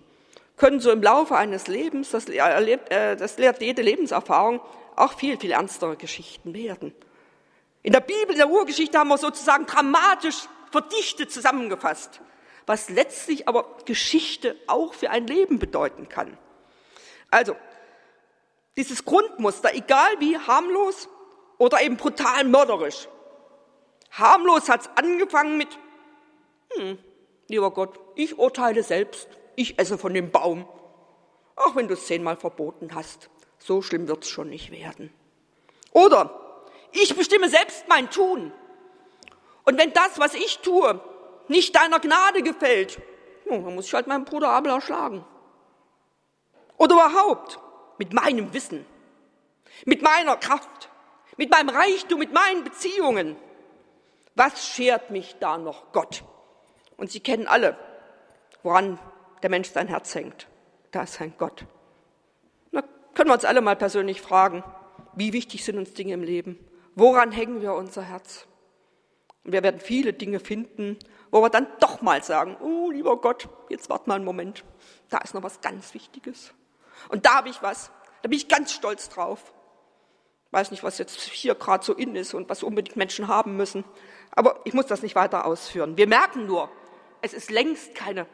können 0.57 0.81
so 0.81 0.91
im 0.91 1.03
Laufe 1.03 1.37
eines 1.37 1.67
Lebens, 1.67 2.11
das, 2.11 2.27
äh, 2.29 3.17
das 3.17 3.37
lehrt 3.39 3.61
jede 3.61 3.83
Lebenserfahrung, 3.83 4.61
auch 4.97 5.15
viel, 5.15 5.39
viel 5.39 5.51
ernstere 5.53 5.97
Geschichten 5.97 6.55
werden. 6.55 6.95
In 7.83 7.93
der 7.93 8.01
Bibel, 8.01 8.31
in 8.31 8.37
der 8.37 8.49
Urgeschichte 8.49 8.99
haben 8.99 9.09
wir 9.09 9.19
sozusagen 9.19 9.67
dramatisch 9.67 10.49
verdichtet 10.71 11.33
zusammengefasst, 11.33 12.21
was 12.65 12.89
letztlich 12.89 13.49
aber 13.49 13.77
Geschichte 13.85 14.57
auch 14.69 14.95
für 14.95 15.11
ein 15.11 15.27
Leben 15.27 15.59
bedeuten 15.59 16.09
kann. 16.09 16.39
Also, 17.31 17.57
dieses 18.77 19.05
Grundmuster, 19.05 19.75
egal 19.75 20.19
wie 20.19 20.39
harmlos 20.39 21.09
oder 21.59 21.81
eben 21.83 21.97
brutal 21.97 22.45
mörderisch. 22.45 23.09
Harmlos 24.11 24.69
hat's 24.69 24.91
angefangen 24.95 25.57
mit, 25.57 25.79
hm, 26.75 26.99
lieber 27.49 27.71
Gott, 27.71 27.99
ich 28.15 28.39
urteile 28.39 28.83
selbst, 28.83 29.29
ich 29.57 29.79
esse 29.79 29.99
von 29.99 30.15
dem 30.15 30.31
Baum, 30.31 30.67
auch 31.57 31.77
wenn 31.77 31.89
du 31.89 31.95
es 31.95 32.07
zehnmal 32.07 32.37
verboten 32.37 32.95
hast. 32.95 33.31
So 33.59 33.83
schlimm 33.83 34.09
wird's 34.09 34.29
schon 34.29 34.49
nicht 34.49 34.71
werden. 34.71 35.13
Oder 35.93 36.31
ich 36.91 37.17
bestimme 37.17 37.49
selbst 37.49 37.87
mein 37.89 38.11
Tun. 38.11 38.53
Und 39.65 39.79
wenn 39.79 39.93
das, 39.93 40.19
was 40.19 40.35
ich 40.35 40.59
tue, 40.59 41.01
nicht 41.49 41.77
deiner 41.77 42.01
Gnade 42.01 42.43
gefällt, 42.43 43.01
dann 43.47 43.75
muss 43.75 43.87
ich 43.87 43.95
halt 43.95 44.07
meinen 44.07 44.25
Bruder 44.25 44.49
Abel 44.49 44.73
erschlagen. 44.73 45.25
Oder 46.77 46.95
überhaupt 46.95 47.61
mit 48.03 48.13
meinem 48.13 48.53
Wissen, 48.53 48.85
mit 49.87 50.03
meiner 50.03 50.37
Kraft, 50.37 50.91
mit 51.37 51.53
meinem 51.53 51.69
Reichtum, 51.69 52.19
mit 52.19 52.33
meinen 52.33 52.65
Beziehungen. 52.65 53.37
Was 54.35 54.67
schert 54.67 55.11
mich 55.11 55.37
da 55.39 55.57
noch 55.57 55.93
Gott? 55.93 56.25
Und 56.97 57.13
Sie 57.13 57.21
kennen 57.21 57.47
alle, 57.47 57.79
woran 58.65 58.99
der 59.45 59.51
Mensch 59.51 59.71
sein 59.71 59.87
Herz 59.87 60.17
hängt. 60.17 60.49
Da 60.91 61.05
ist 61.05 61.21
ein 61.21 61.35
Gott. 61.39 61.65
Da 62.73 62.83
können 63.15 63.31
wir 63.31 63.35
uns 63.35 63.45
alle 63.45 63.61
mal 63.61 63.77
persönlich 63.77 64.21
fragen, 64.21 64.65
wie 65.15 65.33
wichtig 65.33 65.65
sind 65.65 65.79
uns 65.79 65.95
Dinge 65.95 66.15
im 66.15 66.25
Leben? 66.25 66.59
Woran 66.97 67.31
hängen 67.31 67.63
wir 67.63 67.75
unser 67.75 68.03
Herz? 68.03 68.49
Und 69.45 69.53
wir 69.53 69.63
werden 69.63 69.79
viele 69.79 70.13
Dinge 70.13 70.41
finden, 70.41 70.99
wo 71.31 71.41
wir 71.41 71.51
dann 71.51 71.69
doch 71.79 72.03
mal 72.03 72.21
sagen, 72.25 72.57
oh 72.61 72.91
lieber 72.91 73.21
Gott, 73.21 73.49
jetzt 73.69 73.91
wart 73.91 74.09
mal 74.09 74.17
einen 74.17 74.25
Moment, 74.25 74.65
da 75.09 75.19
ist 75.19 75.35
noch 75.35 75.45
was 75.45 75.61
ganz 75.61 75.95
Wichtiges. 75.95 76.53
Und 77.09 77.27
da 77.27 77.37
habe 77.37 77.49
ich 77.49 77.63
was, 77.63 77.91
da 78.23 78.29
bin 78.29 78.39
ich 78.39 78.49
ganz 78.49 78.73
stolz 78.73 79.09
drauf. 79.09 79.53
Weiß 80.51 80.71
nicht, 80.71 80.83
was 80.83 80.99
jetzt 80.99 81.21
hier 81.21 81.55
gerade 81.55 81.85
so 81.85 81.95
in 81.95 82.15
ist 82.15 82.35
und 82.35 82.49
was 82.49 82.63
unbedingt 82.63 82.97
Menschen 82.97 83.29
haben 83.29 83.57
müssen. 83.57 83.85
Aber 84.33 84.61
ich 84.65 84.75
muss 84.75 84.87
das 84.87 85.03
nicht 85.03 85.15
weiter 85.15 85.47
ausführen. 85.47 85.97
Wir 85.97 86.07
merken 86.07 86.47
nur, 86.47 86.71
es 87.23 87.33
ist 87.33 87.51
längst 87.51 87.95
keine 87.95 88.27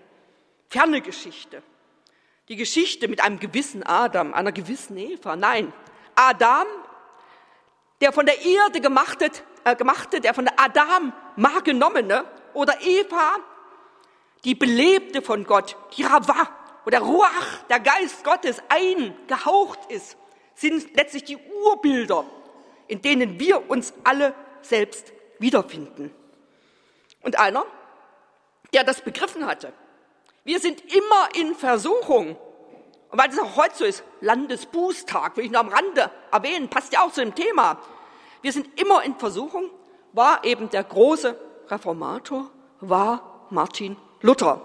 ferne 0.69 1.01
Geschichte. 1.01 1.63
Die 2.49 2.57
Geschichte 2.57 3.09
mit 3.09 3.23
einem 3.23 3.39
gewissen 3.39 3.83
Adam, 3.83 4.35
einer 4.35 4.53
gewissen 4.53 4.97
Eva. 4.97 5.37
Nein, 5.37 5.73
Adam, 6.15 6.67
der 8.01 8.13
von 8.13 8.27
der 8.27 8.45
Erde 8.45 8.81
gemachte, 8.81 9.31
äh, 9.65 9.77
gemachte 9.77 10.21
der 10.21 10.35
von 10.35 10.49
Adam 10.57 11.13
mal 11.37 11.63
genommene, 11.63 12.25
oder 12.55 12.81
Eva, 12.81 13.37
die 14.45 14.55
belebte 14.55 15.23
von 15.23 15.45
Gott, 15.45 15.77
die 15.97 16.03
Ravah, 16.03 16.49
wo 16.89 16.91
der 16.91 17.03
Ruach, 17.03 17.65
der 17.69 17.81
Geist 17.81 18.25
Gottes 18.25 18.63
eingehaucht 18.71 19.79
ist, 19.91 20.17
sind 20.55 20.97
letztlich 20.97 21.25
die 21.25 21.37
Urbilder, 21.37 22.25
in 22.87 23.03
denen 23.03 23.39
wir 23.39 23.69
uns 23.69 23.93
alle 24.05 24.33
selbst 24.63 25.13
wiederfinden. 25.39 26.11
Und 27.21 27.39
einer, 27.39 27.67
der 28.73 28.85
das 28.85 29.03
begriffen 29.03 29.45
hatte, 29.45 29.75
wir 30.45 30.61
sind 30.61 30.81
immer 30.91 31.29
in 31.35 31.55
Versuchung. 31.55 32.39
Und 33.11 33.19
weil 33.19 33.29
das 33.29 33.39
auch 33.39 33.57
heute 33.57 33.77
so 33.77 33.85
ist, 33.85 34.03
Landesbußtag, 34.23 35.37
will 35.37 35.45
ich 35.45 35.51
nur 35.51 35.61
am 35.61 35.69
Rande 35.69 36.11
erwähnen, 36.33 36.71
passt 36.71 36.95
ja 36.95 37.03
auch 37.03 37.13
zu 37.13 37.21
dem 37.21 37.35
Thema. 37.35 37.83
Wir 38.41 38.53
sind 38.53 38.81
immer 38.81 39.03
in 39.03 39.15
Versuchung, 39.19 39.69
war 40.15 40.43
eben 40.43 40.71
der 40.71 40.85
große 40.85 41.39
Reformator, 41.69 42.51
war 42.81 43.47
Martin 43.51 43.99
Luther. 44.23 44.63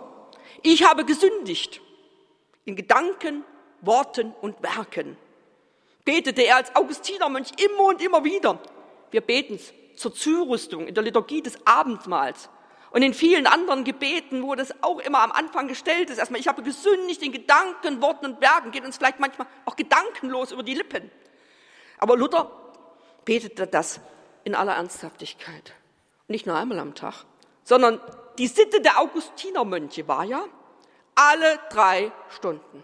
Ich 0.61 0.87
habe 0.87 1.03
gesündigt 1.03 1.81
in 2.65 2.75
Gedanken, 2.75 3.43
Worten 3.81 4.33
und 4.41 4.61
Werken. 4.63 5.17
Betete 6.05 6.41
er 6.41 6.57
als 6.57 6.75
Augustinermönch 6.75 7.51
immer 7.57 7.87
und 7.87 8.01
immer 8.01 8.23
wieder. 8.23 8.59
Wir 9.11 9.21
beten 9.21 9.55
es 9.55 9.73
zur 9.95 10.13
Zurüstung 10.13 10.87
in 10.87 10.95
der 10.95 11.03
Liturgie 11.03 11.41
des 11.41 11.57
Abendmahls. 11.65 12.49
Und 12.91 13.01
in 13.01 13.13
vielen 13.13 13.47
anderen 13.47 13.83
Gebeten, 13.83 14.43
wo 14.43 14.53
das 14.53 14.83
auch 14.83 14.99
immer 14.99 15.21
am 15.21 15.31
Anfang 15.31 15.67
gestellt 15.67 16.09
ist, 16.09 16.19
erstmal, 16.19 16.39
ich 16.39 16.47
habe 16.47 16.61
gesündigt 16.61 17.23
in 17.23 17.31
Gedanken, 17.31 18.01
Worten 18.01 18.25
und 18.27 18.41
Werken, 18.41 18.71
geht 18.71 18.85
uns 18.85 18.97
vielleicht 18.97 19.19
manchmal 19.19 19.47
auch 19.65 19.75
gedankenlos 19.75 20.51
über 20.51 20.61
die 20.61 20.75
Lippen. 20.75 21.09
Aber 21.97 22.15
Luther 22.15 22.51
betete 23.25 23.65
das 23.65 23.99
in 24.43 24.55
aller 24.55 24.75
Ernsthaftigkeit. 24.75 25.73
nicht 26.27 26.45
nur 26.45 26.55
einmal 26.55 26.79
am 26.79 26.95
Tag, 26.95 27.25
sondern 27.63 27.99
die 28.37 28.47
Sitte 28.47 28.81
der 28.81 28.99
Augustinermönche 28.99 30.07
war 30.07 30.23
ja, 30.23 30.45
alle 31.15 31.59
drei 31.69 32.11
Stunden. 32.29 32.83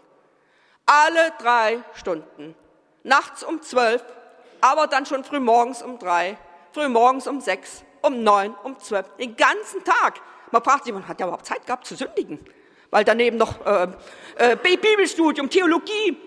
Alle 0.86 1.32
drei 1.40 1.84
Stunden. 1.94 2.56
Nachts 3.04 3.44
um 3.44 3.62
zwölf, 3.62 4.04
aber 4.62 4.88
dann 4.88 5.06
schon 5.06 5.24
früh 5.24 5.40
morgens 5.40 5.82
um 5.82 6.00
drei, 6.00 6.38
früh 6.74 6.88
morgens 6.88 7.28
um 7.28 7.42
sechs, 7.42 7.84
um 8.02 8.24
neun, 8.24 8.56
um 8.64 8.78
zwölf, 8.80 9.08
den 9.18 9.36
ganzen 9.36 9.84
Tag. 9.84 10.20
Man 10.52 10.64
fragt 10.64 10.86
sich, 10.86 10.94
man 10.94 11.08
hat 11.08 11.20
ja 11.20 11.28
überhaupt 11.28 11.46
Zeit 11.46 11.66
gehabt 11.66 11.86
zu 11.86 11.96
sündigen? 11.96 12.44
Weil 12.90 13.04
daneben 13.04 13.38
noch 13.38 13.66
äh, 13.66 13.88
äh, 14.38 14.56
Bibelstudium, 14.56 15.50
Theologie, 15.50 16.18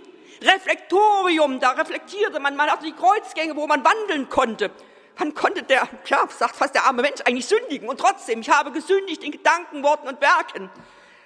Reflektorium, 0.42 1.58
da 1.58 1.70
reflektierte 1.70 2.38
man, 2.38 2.54
man 2.56 2.70
hatte 2.70 2.84
die 2.84 2.92
Kreuzgänge, 2.92 3.56
wo 3.56 3.66
man 3.66 3.84
wandeln 3.84 4.28
konnte. 4.28 4.70
Wann 5.18 5.34
konnte 5.34 5.62
der, 5.62 5.88
ja, 6.06 6.26
sagt 6.28 6.56
fast 6.56 6.74
der 6.74 6.84
arme 6.84 7.02
Mensch, 7.02 7.20
eigentlich 7.24 7.46
sündigen? 7.46 7.88
Und 7.88 7.98
trotzdem, 8.00 8.40
ich 8.40 8.48
habe 8.48 8.70
gesündigt 8.70 9.22
in 9.24 9.32
Gedanken, 9.32 9.82
Worten 9.82 10.08
und 10.08 10.20
Werken 10.20 10.70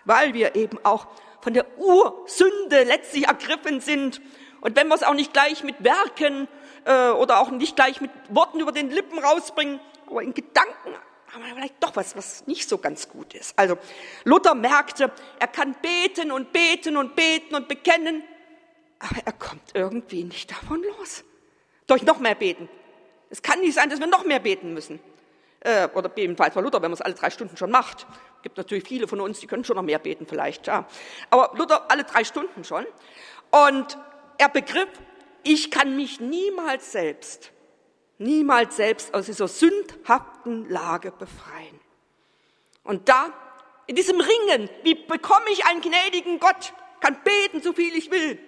weil 0.07 0.33
wir 0.33 0.57
eben 0.57 0.79
auch 0.85 1.07
von 1.42 1.53
der 1.53 1.66
Ursünde 1.79 2.85
letztlich 2.85 3.29
ergriffen 3.29 3.81
sind. 3.81 4.21
Und 4.61 4.75
wenn 4.75 4.88
wir 4.88 4.95
es 4.95 5.03
auch 5.03 5.14
nicht 5.14 5.33
gleich 5.33 5.62
mit 5.62 5.85
Werken 5.85 6.49
äh, 6.85 7.11
oder 7.11 7.40
auch 7.40 7.51
nicht 7.51 7.77
gleich 7.77 8.01
mit 8.01 8.11
Worten 8.31 8.61
über 8.61 8.73
den 8.73 8.90
Lippen 8.90 9.19
rausbringen, 9.19 9.79
aber 10.07 10.23
in 10.23 10.33
Gedanken 10.35 10.95
haben 11.29 11.45
wir 11.45 11.55
vielleicht 11.55 11.83
doch 11.83 11.95
was, 11.95 12.16
was 12.16 12.47
nicht 12.47 12.69
so 12.69 12.79
ganz 12.79 13.09
gut 13.09 13.35
ist. 13.35 13.59
Also 13.59 13.77
Luther 14.25 14.55
merkte, 14.55 15.12
er 15.38 15.49
kann 15.49 15.77
beten 15.83 16.33
und 16.33 16.53
beten 16.53 16.97
und 16.97 17.14
beten 17.14 17.55
und 17.55 17.69
bekennen, 17.69 18.23
aber 18.99 19.21
er 19.25 19.33
kommt 19.33 19.75
irgendwie 19.75 20.25
nicht 20.25 20.51
davon 20.51 20.83
los. 20.83 21.25
Durch 21.87 22.03
noch 22.03 22.19
mehr 22.19 22.35
beten. 22.35 22.69
Es 23.31 23.42
kann 23.42 23.61
nicht 23.61 23.75
sein, 23.75 23.90
dass 23.90 24.01
wir 24.01 24.07
noch 24.07 24.25
mehr 24.25 24.40
beten 24.40 24.73
müssen. 24.73 24.99
Äh, 25.66 25.88
oder 25.94 26.11
jedenfalls 26.16 26.55
bei 26.55 26.61
Luther, 26.61 26.81
wenn 26.83 26.90
man 26.90 26.94
es 26.94 27.00
alle 27.00 27.14
drei 27.14 27.31
Stunden 27.31 27.57
schon 27.57 27.70
macht 27.70 28.07
gibt 28.46 28.59
natürlich 28.59 28.85
viele 28.85 29.09
von 29.09 29.20
uns, 29.20 29.40
die 29.40 29.48
können 29.48 29.64
schon 29.64 29.74
noch 29.74 29.83
mehr 29.83 29.98
beten 29.98 30.24
vielleicht. 30.24 30.68
Ja. 30.68 30.87
Aber 31.31 31.50
Luther 31.57 31.90
alle 31.90 32.05
drei 32.05 32.22
Stunden 32.22 32.62
schon. 32.62 32.87
Und 33.50 33.98
er 34.38 34.48
begriff, 34.48 34.88
ich 35.42 35.72
kann 35.72 35.96
mich 35.96 36.20
niemals 36.20 36.92
selbst, 36.92 37.50
niemals 38.18 38.76
selbst 38.76 39.12
aus 39.14 39.26
dieser 39.26 39.48
sündhaften 39.48 40.70
Lage 40.70 41.11
befreien. 41.11 41.81
Und 42.85 43.09
da, 43.09 43.33
in 43.88 43.96
diesem 43.96 44.20
Ringen, 44.20 44.70
wie 44.85 44.94
bekomme 44.94 45.46
ich 45.50 45.66
einen 45.66 45.81
gnädigen 45.81 46.38
Gott, 46.38 46.72
kann 47.00 47.18
beten, 47.24 47.61
so 47.62 47.72
viel 47.72 47.96
ich 47.96 48.12
will. 48.12 48.38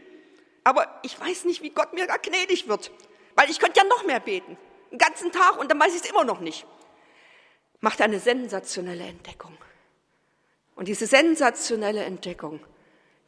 Aber 0.63 1.01
ich 1.03 1.19
weiß 1.19 1.45
nicht, 1.47 1.61
wie 1.61 1.71
Gott 1.71 1.93
mir 1.93 2.07
da 2.07 2.19
gnädig 2.19 2.69
wird, 2.69 2.93
weil 3.35 3.51
ich 3.51 3.59
könnte 3.59 3.81
ja 3.81 3.85
noch 3.85 4.05
mehr 4.05 4.21
beten, 4.21 4.57
den 4.93 4.99
ganzen 4.99 5.33
Tag 5.33 5.59
und 5.59 5.69
dann 5.69 5.81
weiß 5.81 5.93
ich 5.93 6.03
es 6.03 6.09
immer 6.09 6.23
noch 6.23 6.39
nicht. 6.39 6.65
Macht 7.81 8.01
eine 8.01 8.19
sensationelle 8.19 9.05
Entdeckung. 9.05 9.57
Und 10.75 10.89
diese 10.89 11.07
sensationelle 11.07 12.05
Entdeckung, 12.05 12.61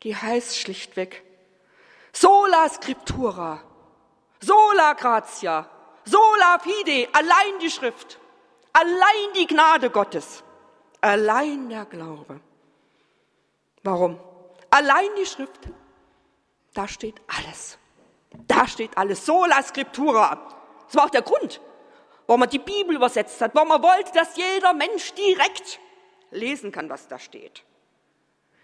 die 0.02 0.14
heißt 0.14 0.58
schlichtweg 0.58 1.24
sola 2.12 2.68
scriptura, 2.68 3.62
sola 4.40 4.94
gratia, 4.94 5.68
sola 6.04 6.58
fide, 6.58 7.08
allein 7.12 7.58
die 7.60 7.70
Schrift, 7.70 8.18
allein 8.72 9.32
die 9.36 9.46
Gnade 9.46 9.90
Gottes, 9.90 10.42
allein 11.00 11.68
der 11.68 11.84
Glaube. 11.86 12.40
Warum? 13.82 14.18
Allein 14.70 15.08
die 15.18 15.26
Schrift, 15.26 15.68
da 16.74 16.86
steht 16.86 17.20
alles. 17.26 17.78
Da 18.46 18.66
steht 18.68 18.96
alles. 18.96 19.26
Sola 19.26 19.62
scriptura. 19.62 20.38
Das 20.86 20.94
war 20.94 21.06
auch 21.06 21.10
der 21.10 21.22
Grund, 21.22 21.60
warum 22.30 22.40
man 22.42 22.50
die 22.50 22.60
Bibel 22.60 22.94
übersetzt 22.94 23.40
hat, 23.40 23.56
warum 23.56 23.70
man 23.70 23.82
wollte, 23.82 24.12
dass 24.12 24.36
jeder 24.36 24.72
Mensch 24.72 25.14
direkt 25.14 25.80
lesen 26.30 26.70
kann, 26.70 26.88
was 26.88 27.08
da 27.08 27.18
steht. 27.18 27.64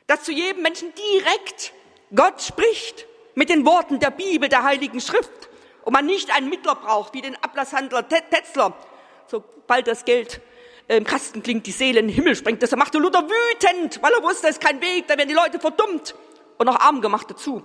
Dass 0.06 0.22
zu 0.22 0.30
jedem 0.30 0.62
Menschen 0.62 0.94
direkt 0.94 1.72
Gott 2.14 2.40
spricht 2.40 3.06
mit 3.34 3.48
den 3.48 3.66
Worten 3.66 3.98
der 3.98 4.12
Bibel, 4.12 4.48
der 4.48 4.62
Heiligen 4.62 5.00
Schrift. 5.00 5.48
Und 5.82 5.92
man 5.94 6.06
nicht 6.06 6.32
einen 6.32 6.48
Mittler 6.48 6.76
braucht, 6.76 7.12
wie 7.12 7.22
den 7.22 7.34
Ablasshandler 7.42 8.08
Tetzler. 8.08 8.72
Sobald 9.26 9.88
das 9.88 10.04
Geld 10.04 10.40
im 10.86 11.02
Kasten 11.02 11.42
klingt, 11.42 11.66
die 11.66 11.72
Seele 11.72 11.98
in 11.98 12.06
den 12.06 12.14
Himmel 12.14 12.36
sprengt. 12.36 12.62
Das 12.62 12.70
machte 12.76 12.98
Luther 12.98 13.24
wütend, 13.28 14.00
weil 14.00 14.12
er 14.12 14.22
wusste, 14.22 14.46
es 14.46 14.58
ist 14.58 14.60
kein 14.60 14.80
Weg, 14.80 15.08
da 15.08 15.18
werden 15.18 15.28
die 15.28 15.34
Leute 15.34 15.58
verdummt 15.58 16.14
und 16.56 16.68
auch 16.68 16.78
arm 16.78 17.00
gemacht 17.00 17.28
dazu. 17.28 17.64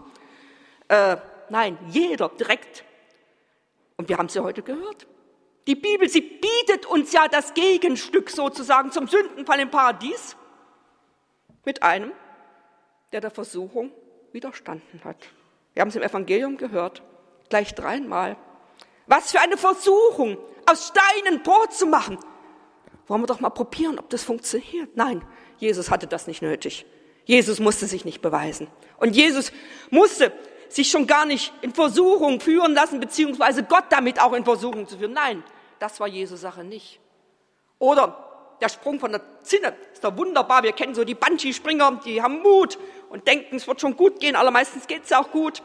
Äh, 0.88 1.18
nein, 1.50 1.78
jeder 1.90 2.30
direkt. 2.30 2.86
Und 3.98 4.10
wir 4.10 4.18
haben 4.18 4.26
es 4.26 4.34
ja 4.34 4.42
heute 4.42 4.64
gehört. 4.64 5.06
Die 5.68 5.76
Bibel, 5.76 6.10
sie 6.10 6.22
bietet 6.22 6.86
uns 6.86 7.12
ja 7.14 7.28
das 7.28 7.54
Gegenstück 7.54 8.30
sozusagen 8.30 8.92
zum 8.92 9.08
Sündenfall 9.08 9.60
im 9.60 9.70
Paradies 9.70 10.36
mit 11.66 11.84
einem, 11.84 12.12
der 13.12 13.22
der 13.22 13.32
Versuchung 13.32 13.92
widerstanden 14.32 15.02
hat. 15.04 15.18
Wir 15.74 15.82
haben 15.82 15.90
es 15.90 15.96
im 15.96 16.02
Evangelium 16.02 16.58
gehört, 16.58 17.04
gleich 17.50 17.76
dreimal. 17.76 18.38
Was 19.08 19.32
für 19.32 19.40
eine 19.40 19.58
Versuchung, 19.58 20.38
aus 20.66 20.88
Steinen 20.88 21.44
Brot 21.44 21.74
zu 21.74 21.86
machen. 21.86 22.18
Wollen 23.08 23.22
wir 23.22 23.28
doch 23.28 23.40
mal 23.40 23.50
probieren, 23.50 24.00
ob 24.00 24.10
das 24.10 24.24
funktioniert? 24.24 24.96
Nein, 24.96 25.24
Jesus 25.58 25.92
hatte 25.92 26.08
das 26.08 26.28
nicht 26.28 26.42
nötig. 26.42 26.86
Jesus 27.26 27.60
musste 27.60 27.86
sich 27.88 28.06
nicht 28.06 28.22
beweisen. 28.22 28.68
Und 28.98 29.16
Jesus 29.16 29.52
musste 29.90 30.32
sich 30.76 30.90
schon 30.90 31.08
gar 31.08 31.26
nicht 31.26 31.54
in 31.62 31.74
Versuchung 31.74 32.40
führen 32.40 32.74
lassen, 32.74 33.00
beziehungsweise 33.00 33.64
Gott 33.64 33.86
damit 33.90 34.22
auch 34.22 34.34
in 34.34 34.44
Versuchung 34.44 34.88
zu 34.88 34.98
führen. 34.98 35.14
Nein, 35.14 35.44
das 35.80 36.00
war 36.00 36.08
Jesus 36.08 36.42
Sache 36.42 36.64
nicht. 36.64 37.00
Oder 37.80 38.56
der 38.62 38.70
Sprung 38.70 39.00
von 39.00 39.12
der 39.12 39.22
Zinne 39.42 39.76
ist 39.92 40.04
doch 40.04 40.16
wunderbar. 40.16 40.64
Wir 40.64 40.72
kennen 40.72 40.94
so 40.94 41.04
die 41.04 41.16
Banshee-Springer, 41.16 42.02
die 42.06 42.22
haben 42.22 42.42
Mut 42.42 42.78
und 43.10 43.28
denken, 43.28 43.56
es 43.56 43.68
wird 43.68 43.82
schon 43.82 43.98
gut 43.98 44.20
gehen. 44.20 44.36
Allermeistens 44.36 44.88
geht 44.88 45.04
es 45.04 45.10
ja 45.10 45.22
auch 45.22 45.32
gut. 45.32 45.64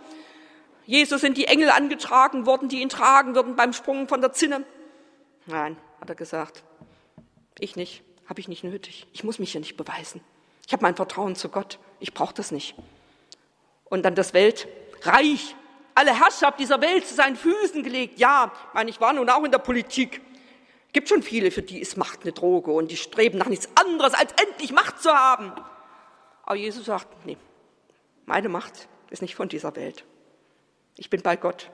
Jesus 0.87 1.21
sind 1.21 1.37
die 1.37 1.47
Engel 1.47 1.71
angetragen 1.71 2.47
worden, 2.47 2.69
die 2.69 2.81
ihn 2.81 2.89
tragen 2.89 3.35
würden 3.35 3.57
beim 3.57 3.73
Sprung 3.73 4.09
von 4.09 4.21
der 4.21 4.33
Zinne. 4.33 4.65
Nein, 5.47 5.77
hat 6.01 6.09
er 6.09 6.15
gesagt. 6.15 6.63
Ich 7.59 7.77
nicht, 7.77 8.03
habe 8.27 8.41
ich 8.41 8.49
nicht 8.49 8.65
nötig. 8.65 9.07
Ich 9.13 9.25
muss 9.25 9.39
mich 9.39 9.53
ja 9.53 9.61
nicht 9.61 9.77
beweisen. 9.77 10.21
Ich 10.67 10.73
habe 10.73 10.83
mein 10.83 10.97
Vertrauen 10.97 11.37
zu 11.37 11.49
Gott. 11.49 11.79
Ich 12.01 12.15
brauche 12.15 12.35
das 12.35 12.51
nicht. 12.51 12.75
Und 13.85 14.05
dann 14.05 14.15
das 14.15 14.33
Weltreich, 14.97 15.55
alle 15.95 16.19
Herrschaft 16.19 16.59
dieser 16.59 16.81
Welt 16.81 17.07
zu 17.07 17.15
seinen 17.15 17.37
Füßen 17.37 17.83
gelegt. 17.83 18.19
Ja, 18.19 18.53
meine, 18.75 18.91
ich 18.91 19.01
war 19.01 19.13
nun 19.13 19.29
auch 19.31 19.45
in 19.45 19.51
der 19.51 19.59
Politik. 19.59 20.21
Gibt 20.93 21.09
schon 21.09 21.23
viele, 21.23 21.51
für 21.51 21.63
die 21.63 21.81
ist 21.81 21.97
Macht 21.97 22.23
eine 22.23 22.33
Droge 22.33 22.71
und 22.71 22.91
die 22.91 22.97
streben 22.97 23.39
nach 23.39 23.49
nichts 23.49 23.69
anderes, 23.75 24.15
als 24.15 24.33
endlich 24.43 24.73
Macht 24.73 25.03
zu 25.03 25.13
haben. 25.13 25.53
Aber 26.43 26.57
Jesus 26.57 26.87
sagt, 26.87 27.07
nee, 27.27 27.37
meine 28.25 28.49
Macht 28.49 28.89
ist 29.11 29.23
nicht 29.23 29.35
von 29.35 29.49
dieser 29.49 29.75
Welt. 29.77 30.05
Ich 30.97 31.11
bin 31.11 31.23
bei 31.23 31.37
Gott. 31.37 31.71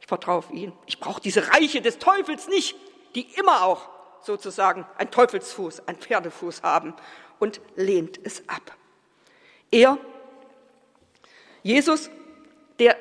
Ich 0.00 0.06
vertraue 0.06 0.38
auf 0.38 0.50
ihn. 0.50 0.72
Ich 0.86 1.00
brauche 1.00 1.20
diese 1.20 1.52
Reiche 1.52 1.80
des 1.82 1.98
Teufels 1.98 2.48
nicht, 2.48 2.76
die 3.14 3.22
immer 3.36 3.64
auch 3.64 3.88
sozusagen 4.22 4.86
ein 4.98 5.10
Teufelsfuß, 5.10 5.88
ein 5.88 5.96
Pferdefuß 5.96 6.62
haben 6.62 6.94
und 7.38 7.60
lehnt 7.76 8.20
es 8.22 8.48
ab. 8.48 8.76
Er, 9.70 9.98
Jesus, 11.62 12.10
der 12.80 12.96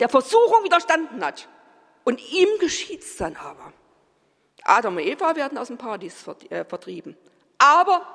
der 0.00 0.08
Versuchung 0.08 0.64
widerstanden 0.64 1.24
hat. 1.24 1.48
Und 2.04 2.20
ihm 2.32 2.48
geschieht's 2.58 3.16
dann 3.16 3.36
aber. 3.36 3.72
Adam 4.62 4.96
und 4.96 5.02
Eva 5.02 5.36
werden 5.36 5.58
aus 5.58 5.68
dem 5.68 5.78
Paradies 5.78 6.26
äh, 6.50 6.64
vertrieben. 6.64 7.16
Aber 7.58 8.06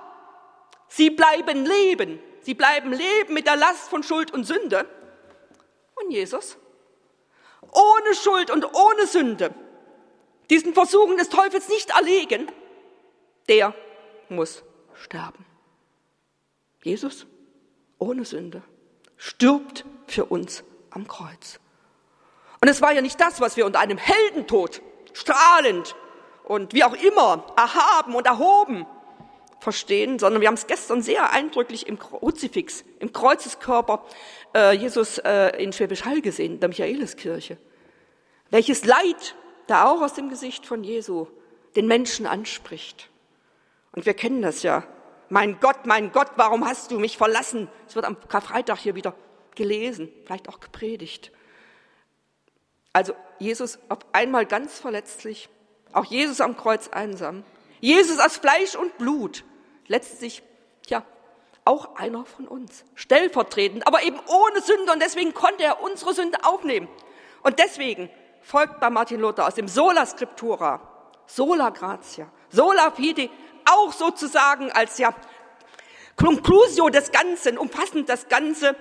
sie 0.88 1.10
bleiben 1.10 1.66
leben. 1.66 2.20
Sie 2.42 2.54
bleiben 2.54 2.92
leben 2.92 3.34
mit 3.34 3.48
der 3.48 3.56
Last 3.56 3.90
von 3.90 4.04
Schuld 4.04 4.32
und 4.32 4.44
Sünde. 4.44 4.88
Und 5.96 6.12
Jesus, 6.12 6.58
ohne 7.72 8.16
Schuld 8.16 8.52
und 8.52 8.66
ohne 8.74 9.06
Sünde, 9.06 9.54
diesen 10.50 10.74
Versuchen 10.74 11.18
des 11.18 11.30
Teufels 11.30 11.68
nicht 11.68 11.90
erlegen, 11.92 12.52
der 13.48 13.74
muss 14.30 14.64
sterben. 14.94 15.46
Jesus, 16.84 17.28
ohne 17.98 18.24
Sünde, 18.24 18.64
stirbt 19.18 19.86
für 20.08 20.26
uns 20.26 20.64
am 20.92 21.08
Kreuz. 21.08 21.60
Und 22.62 22.68
es 22.68 22.82
war 22.82 22.92
ja 22.92 23.02
nicht 23.02 23.20
das, 23.20 23.40
was 23.40 23.58
wir 23.58 23.66
unter 23.66 23.80
einem 23.80 23.98
Heldentod 23.98 24.82
strahlend 25.14 25.96
und 26.44 26.74
wie 26.74 26.84
auch 26.84 26.94
immer 26.94 27.46
erhaben 27.56 28.16
und 28.16 28.26
erhoben 28.26 28.86
verstehen, 29.60 30.20
sondern 30.20 30.42
wir 30.42 30.48
haben 30.48 30.56
es 30.56 30.68
gestern 30.68 31.02
sehr 31.02 31.32
eindrücklich 31.32 31.88
im 31.88 32.00
Kruzifix, 32.00 32.84
im 33.00 33.12
Kreuzeskörper 33.12 34.04
äh, 34.56 34.76
Jesus 34.76 35.18
äh, 35.20 35.62
in 35.62 35.74
Schwäbisch 35.74 36.06
Hall 36.06 36.22
gesehen, 36.22 36.60
der 36.60 36.70
Michaeliskirche. 36.70 37.58
Welches 38.50 38.86
Leid 38.86 39.36
da 39.68 39.86
auch 39.86 40.02
aus 40.02 40.14
dem 40.14 40.30
Gesicht 40.30 40.66
von 40.66 40.84
Jesu 40.84 41.28
den 41.76 41.88
Menschen 41.88 42.26
anspricht. 42.26 43.10
Und 43.92 44.06
wir 44.06 44.14
kennen 44.14 44.42
das 44.42 44.64
ja. 44.64 44.84
Mein 45.30 45.60
Gott, 45.60 45.86
mein 45.86 46.12
Gott, 46.12 46.32
warum 46.36 46.66
hast 46.66 46.92
du 46.92 47.00
mich 47.00 47.18
verlassen? 47.18 47.68
Es 47.88 47.96
wird 47.96 48.06
am 48.06 48.18
Karfreitag 48.28 48.80
hier 48.80 48.96
wieder 48.96 49.14
gelesen, 49.56 50.10
vielleicht 50.26 50.50
auch 50.50 50.60
gepredigt. 50.60 51.32
Also 52.94 53.14
Jesus 53.38 53.80
auf 53.90 54.00
einmal 54.12 54.46
ganz 54.46 54.80
verletzlich, 54.80 55.50
auch 55.94 56.06
Jesus 56.06 56.42
am 56.42 56.58
Kreuz 56.58 56.90
einsam. 56.90 57.44
Jesus 57.82 58.20
aus 58.20 58.38
Fleisch 58.38 58.76
und 58.76 58.98
Blut, 58.98 59.44
letztlich, 59.88 60.44
ja, 60.88 61.04
auch 61.66 61.96
einer 61.96 62.26
von 62.26 62.48
uns, 62.48 62.84
stellvertretend, 62.96 63.88
aber 63.88 64.04
eben 64.04 64.20
ohne 64.28 64.62
Sünde 64.62 64.92
und 64.92 65.02
deswegen 65.02 65.34
konnte 65.34 65.64
er 65.64 65.82
unsere 65.82 66.14
Sünde 66.14 66.44
aufnehmen. 66.44 66.90
Und 67.44 67.60
deswegen 67.60 68.10
folgt 68.42 68.80
bei 68.80 68.90
Martin 68.90 69.20
Luther 69.20 69.48
aus 69.48 69.56
dem 69.56 69.68
Sola 69.68 70.06
Scriptura, 70.06 70.82
Sola 71.26 71.70
Gratia, 71.70 72.32
Sola 72.50 72.92
Fide, 72.92 73.30
auch 73.66 73.94
sozusagen 73.94 74.72
als 74.72 74.98
ja 74.98 75.14
Conclusio 76.16 76.90
des 76.90 77.12
Ganzen, 77.12 77.58
umfassend 77.58 78.10
das 78.10 78.28
Ganze, 78.28 78.76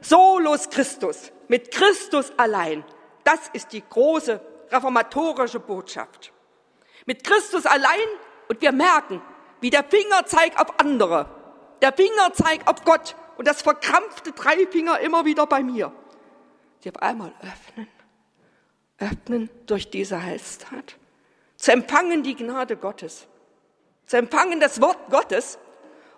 Solus 0.00 0.70
Christus, 0.70 1.32
mit 1.48 1.70
Christus 1.70 2.32
allein. 2.36 2.84
Das 3.24 3.40
ist 3.52 3.72
die 3.72 3.82
große 3.82 4.40
reformatorische 4.70 5.60
Botschaft. 5.60 6.32
Mit 7.06 7.24
Christus 7.24 7.66
allein 7.66 8.08
und 8.48 8.60
wir 8.60 8.72
merken, 8.72 9.22
wie 9.60 9.70
der 9.70 9.84
Finger 9.84 10.24
zeigt 10.26 10.58
auf 10.58 10.78
andere, 10.80 11.28
der 11.82 11.92
Finger 11.92 12.32
zeigt 12.32 12.68
auf 12.68 12.84
Gott 12.84 13.14
und 13.36 13.46
das 13.46 13.62
verkrampfte 13.62 14.32
Dreifinger 14.32 15.00
immer 15.00 15.24
wieder 15.24 15.46
bei 15.46 15.62
mir. 15.62 15.92
Sie 16.80 16.90
auf 16.90 17.02
einmal 17.02 17.32
öffnen, 17.40 17.88
öffnen 18.98 19.50
durch 19.66 19.90
diese 19.90 20.22
Heilstat, 20.22 20.96
zu 21.56 21.72
empfangen 21.72 22.22
die 22.22 22.36
Gnade 22.36 22.76
Gottes, 22.76 23.26
zu 24.06 24.16
empfangen 24.16 24.60
das 24.60 24.80
Wort 24.80 25.10
Gottes 25.10 25.58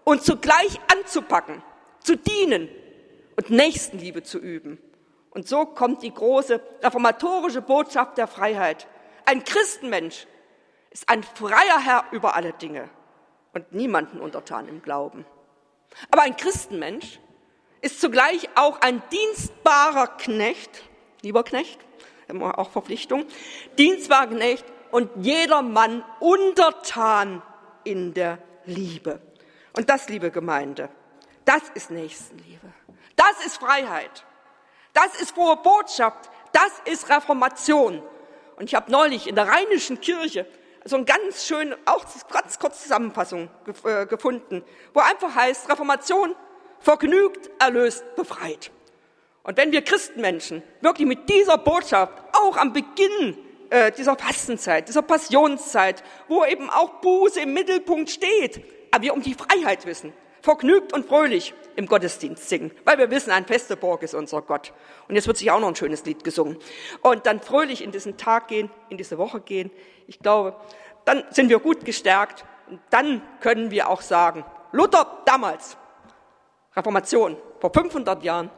und 0.05 0.23
zugleich 0.23 0.79
anzupacken, 0.93 1.63
zu 2.01 2.17
dienen 2.17 2.69
und 3.37 3.51
Nächstenliebe 3.51 4.23
zu 4.23 4.39
üben. 4.39 4.79
Und 5.31 5.49
so 5.49 5.65
kommt 5.65 6.03
die 6.03 6.13
große 6.13 6.61
reformatorische 6.83 7.63
Botschaft 7.63 8.19
der 8.19 8.27
Freiheit. 8.27 8.87
Ein 9.25 9.45
Christenmensch 9.45 10.27
ist 10.91 11.09
ein 11.09 11.23
freier 11.23 11.81
Herr 11.83 12.05
über 12.13 12.37
alle 12.37 12.53
Dinge 12.53 12.91
und 13.55 13.73
niemanden 13.73 14.21
untertan 14.21 14.69
im 14.69 14.83
Glauben. 14.83 15.25
Aber 16.11 16.23
ein 16.23 16.37
Christenmensch 16.37 17.19
ist 17.81 18.01
zugleich 18.01 18.49
auch 18.55 18.81
ein 18.81 19.03
dienstbarer 19.11 20.07
Knecht, 20.07 20.83
lieber 21.23 21.45
Knecht, 21.45 21.79
wir 22.29 22.59
auch 22.59 22.71
Verpflichtung, 22.71 23.27
dienstbarer 23.79 24.29
Knecht 24.29 24.65
und 24.91 25.11
jedermann 25.17 26.05
untertan 26.21 27.43
in 27.85 28.15
der 28.15 28.39
Liebe. 28.65 29.21
Und 29.77 29.91
das, 29.91 30.09
liebe 30.09 30.31
Gemeinde, 30.31 30.89
das 31.45 31.63
ist 31.75 31.91
Nächstenliebe. 31.91 32.73
Das 33.17 33.47
ist 33.47 33.57
Freiheit. 33.57 34.25
Das 34.93 35.21
ist 35.21 35.33
frohe 35.33 35.57
Botschaft. 35.57 36.31
Das 36.53 36.71
ist 36.85 37.09
Reformation. 37.09 38.03
Und 38.57 38.65
ich 38.65 38.75
habe 38.75 38.91
neulich 38.91 39.27
in 39.27 39.35
der 39.35 39.49
Rheinischen 39.49 40.01
Kirche 40.01 40.47
so 40.85 40.97
eine 40.97 41.05
ganz 41.05 41.47
schöne, 41.47 41.79
auch 41.85 42.05
ganz 42.31 42.59
kurze 42.59 42.83
Zusammenfassung 42.83 43.49
äh, 43.85 44.07
gefunden, 44.07 44.65
wo 44.93 45.01
einfach 45.01 45.35
heißt, 45.35 45.71
Reformation 45.71 46.35
vergnügt, 46.81 47.51
erlöst, 47.61 48.05
befreit. 48.17 48.71
Und 49.45 49.57
wenn 49.57 49.73
wir 49.73 49.83
Christenmenschen 49.83 50.63
wirklich 50.81 51.07
mit 51.07 51.29
dieser 51.29 51.59
Botschaft 51.59 52.13
auch 52.33 52.57
am 52.57 52.73
Beginn 52.73 53.39
äh, 53.71 53.91
dieser 53.93 54.17
Fastenzeit, 54.17 54.89
dieser 54.89 55.03
Passionszeit, 55.03 56.03
wo 56.29 56.45
eben 56.45 56.71
auch 56.71 57.01
Buße 57.01 57.41
im 57.41 57.55
Mittelpunkt 57.55 58.11
steht, 58.11 58.65
aber 58.91 59.03
wir 59.03 59.15
um 59.15 59.23
die 59.23 59.35
Freiheit 59.35 59.87
wissen, 59.87 60.13
vergnügt 60.43 60.93
und 60.93 61.07
fröhlich 61.07 61.55
im 61.77 61.87
Gottesdienst 61.87 62.49
singen, 62.49 62.71
weil 62.85 62.99
wir 62.99 63.11
wissen, 63.11 63.31
ein 63.31 63.47
feste 63.47 63.77
Burg 63.77 64.03
ist 64.03 64.15
unser 64.15 64.43
Gott. 64.43 64.73
Und 65.09 65.15
jetzt 65.15 65.27
wird 65.27 65.39
sich 65.39 65.51
auch 65.51 65.61
noch 65.61 65.69
ein 65.69 65.77
schönes 65.77 66.05
Lied 66.05 66.25
gesungen. 66.25 66.59
Und 67.01 67.27
dann 67.27 67.41
fröhlich 67.41 67.83
in 67.83 67.93
diesen 67.93 68.17
Tag 68.17 68.49
gehen, 68.49 68.71
in 68.91 68.99
diese 68.99 69.19
Woche 69.19 69.41
gehen. 69.41 69.71
Ich 70.07 70.19
glaube, 70.19 70.57
dann 71.05 71.25
sind 71.31 71.49
wir 71.49 71.61
gut 71.61 71.85
gestärkt. 71.85 72.45
Und 72.69 72.81
dann 72.91 73.23
können 73.41 73.71
wir 73.71 73.89
auch 73.89 74.03
sagen, 74.03 74.45
Luther 74.73 75.23
damals, 75.25 75.77
Reformation 76.75 77.37
vor 77.61 77.73
500 77.73 78.23
Jahren, 78.23 78.51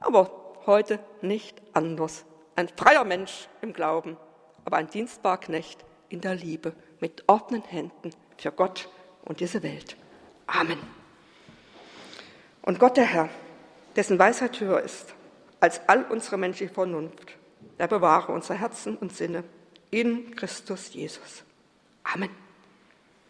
aber 0.00 0.30
heute 0.66 0.98
nicht 1.20 1.60
anders. 1.72 2.24
Ein 2.56 2.68
freier 2.68 3.04
Mensch 3.04 3.48
im 3.60 3.72
Glauben, 3.72 4.16
aber 4.64 4.78
ein 4.78 4.88
dienstbarer 4.88 5.38
Knecht 5.38 5.84
in 6.08 6.20
der 6.20 6.34
Liebe, 6.34 6.72
mit 7.00 7.24
offenen 7.26 7.62
Händen 7.62 8.10
für 8.36 8.52
Gott 8.52 8.88
und 9.24 9.40
diese 9.40 9.62
Welt. 9.62 9.96
Amen. 10.46 10.97
Und 12.68 12.78
Gott 12.78 12.98
der 12.98 13.06
Herr, 13.06 13.30
dessen 13.96 14.18
Weisheit 14.18 14.60
höher 14.60 14.82
ist 14.82 15.14
als 15.58 15.80
all 15.88 16.04
unsere 16.10 16.36
menschliche 16.36 16.70
Vernunft, 16.70 17.38
der 17.78 17.86
bewahre 17.86 18.30
unsere 18.30 18.58
Herzen 18.58 18.94
und 18.98 19.10
Sinne 19.10 19.42
in 19.90 20.36
Christus 20.36 20.92
Jesus. 20.92 21.44
Amen. 22.04 22.28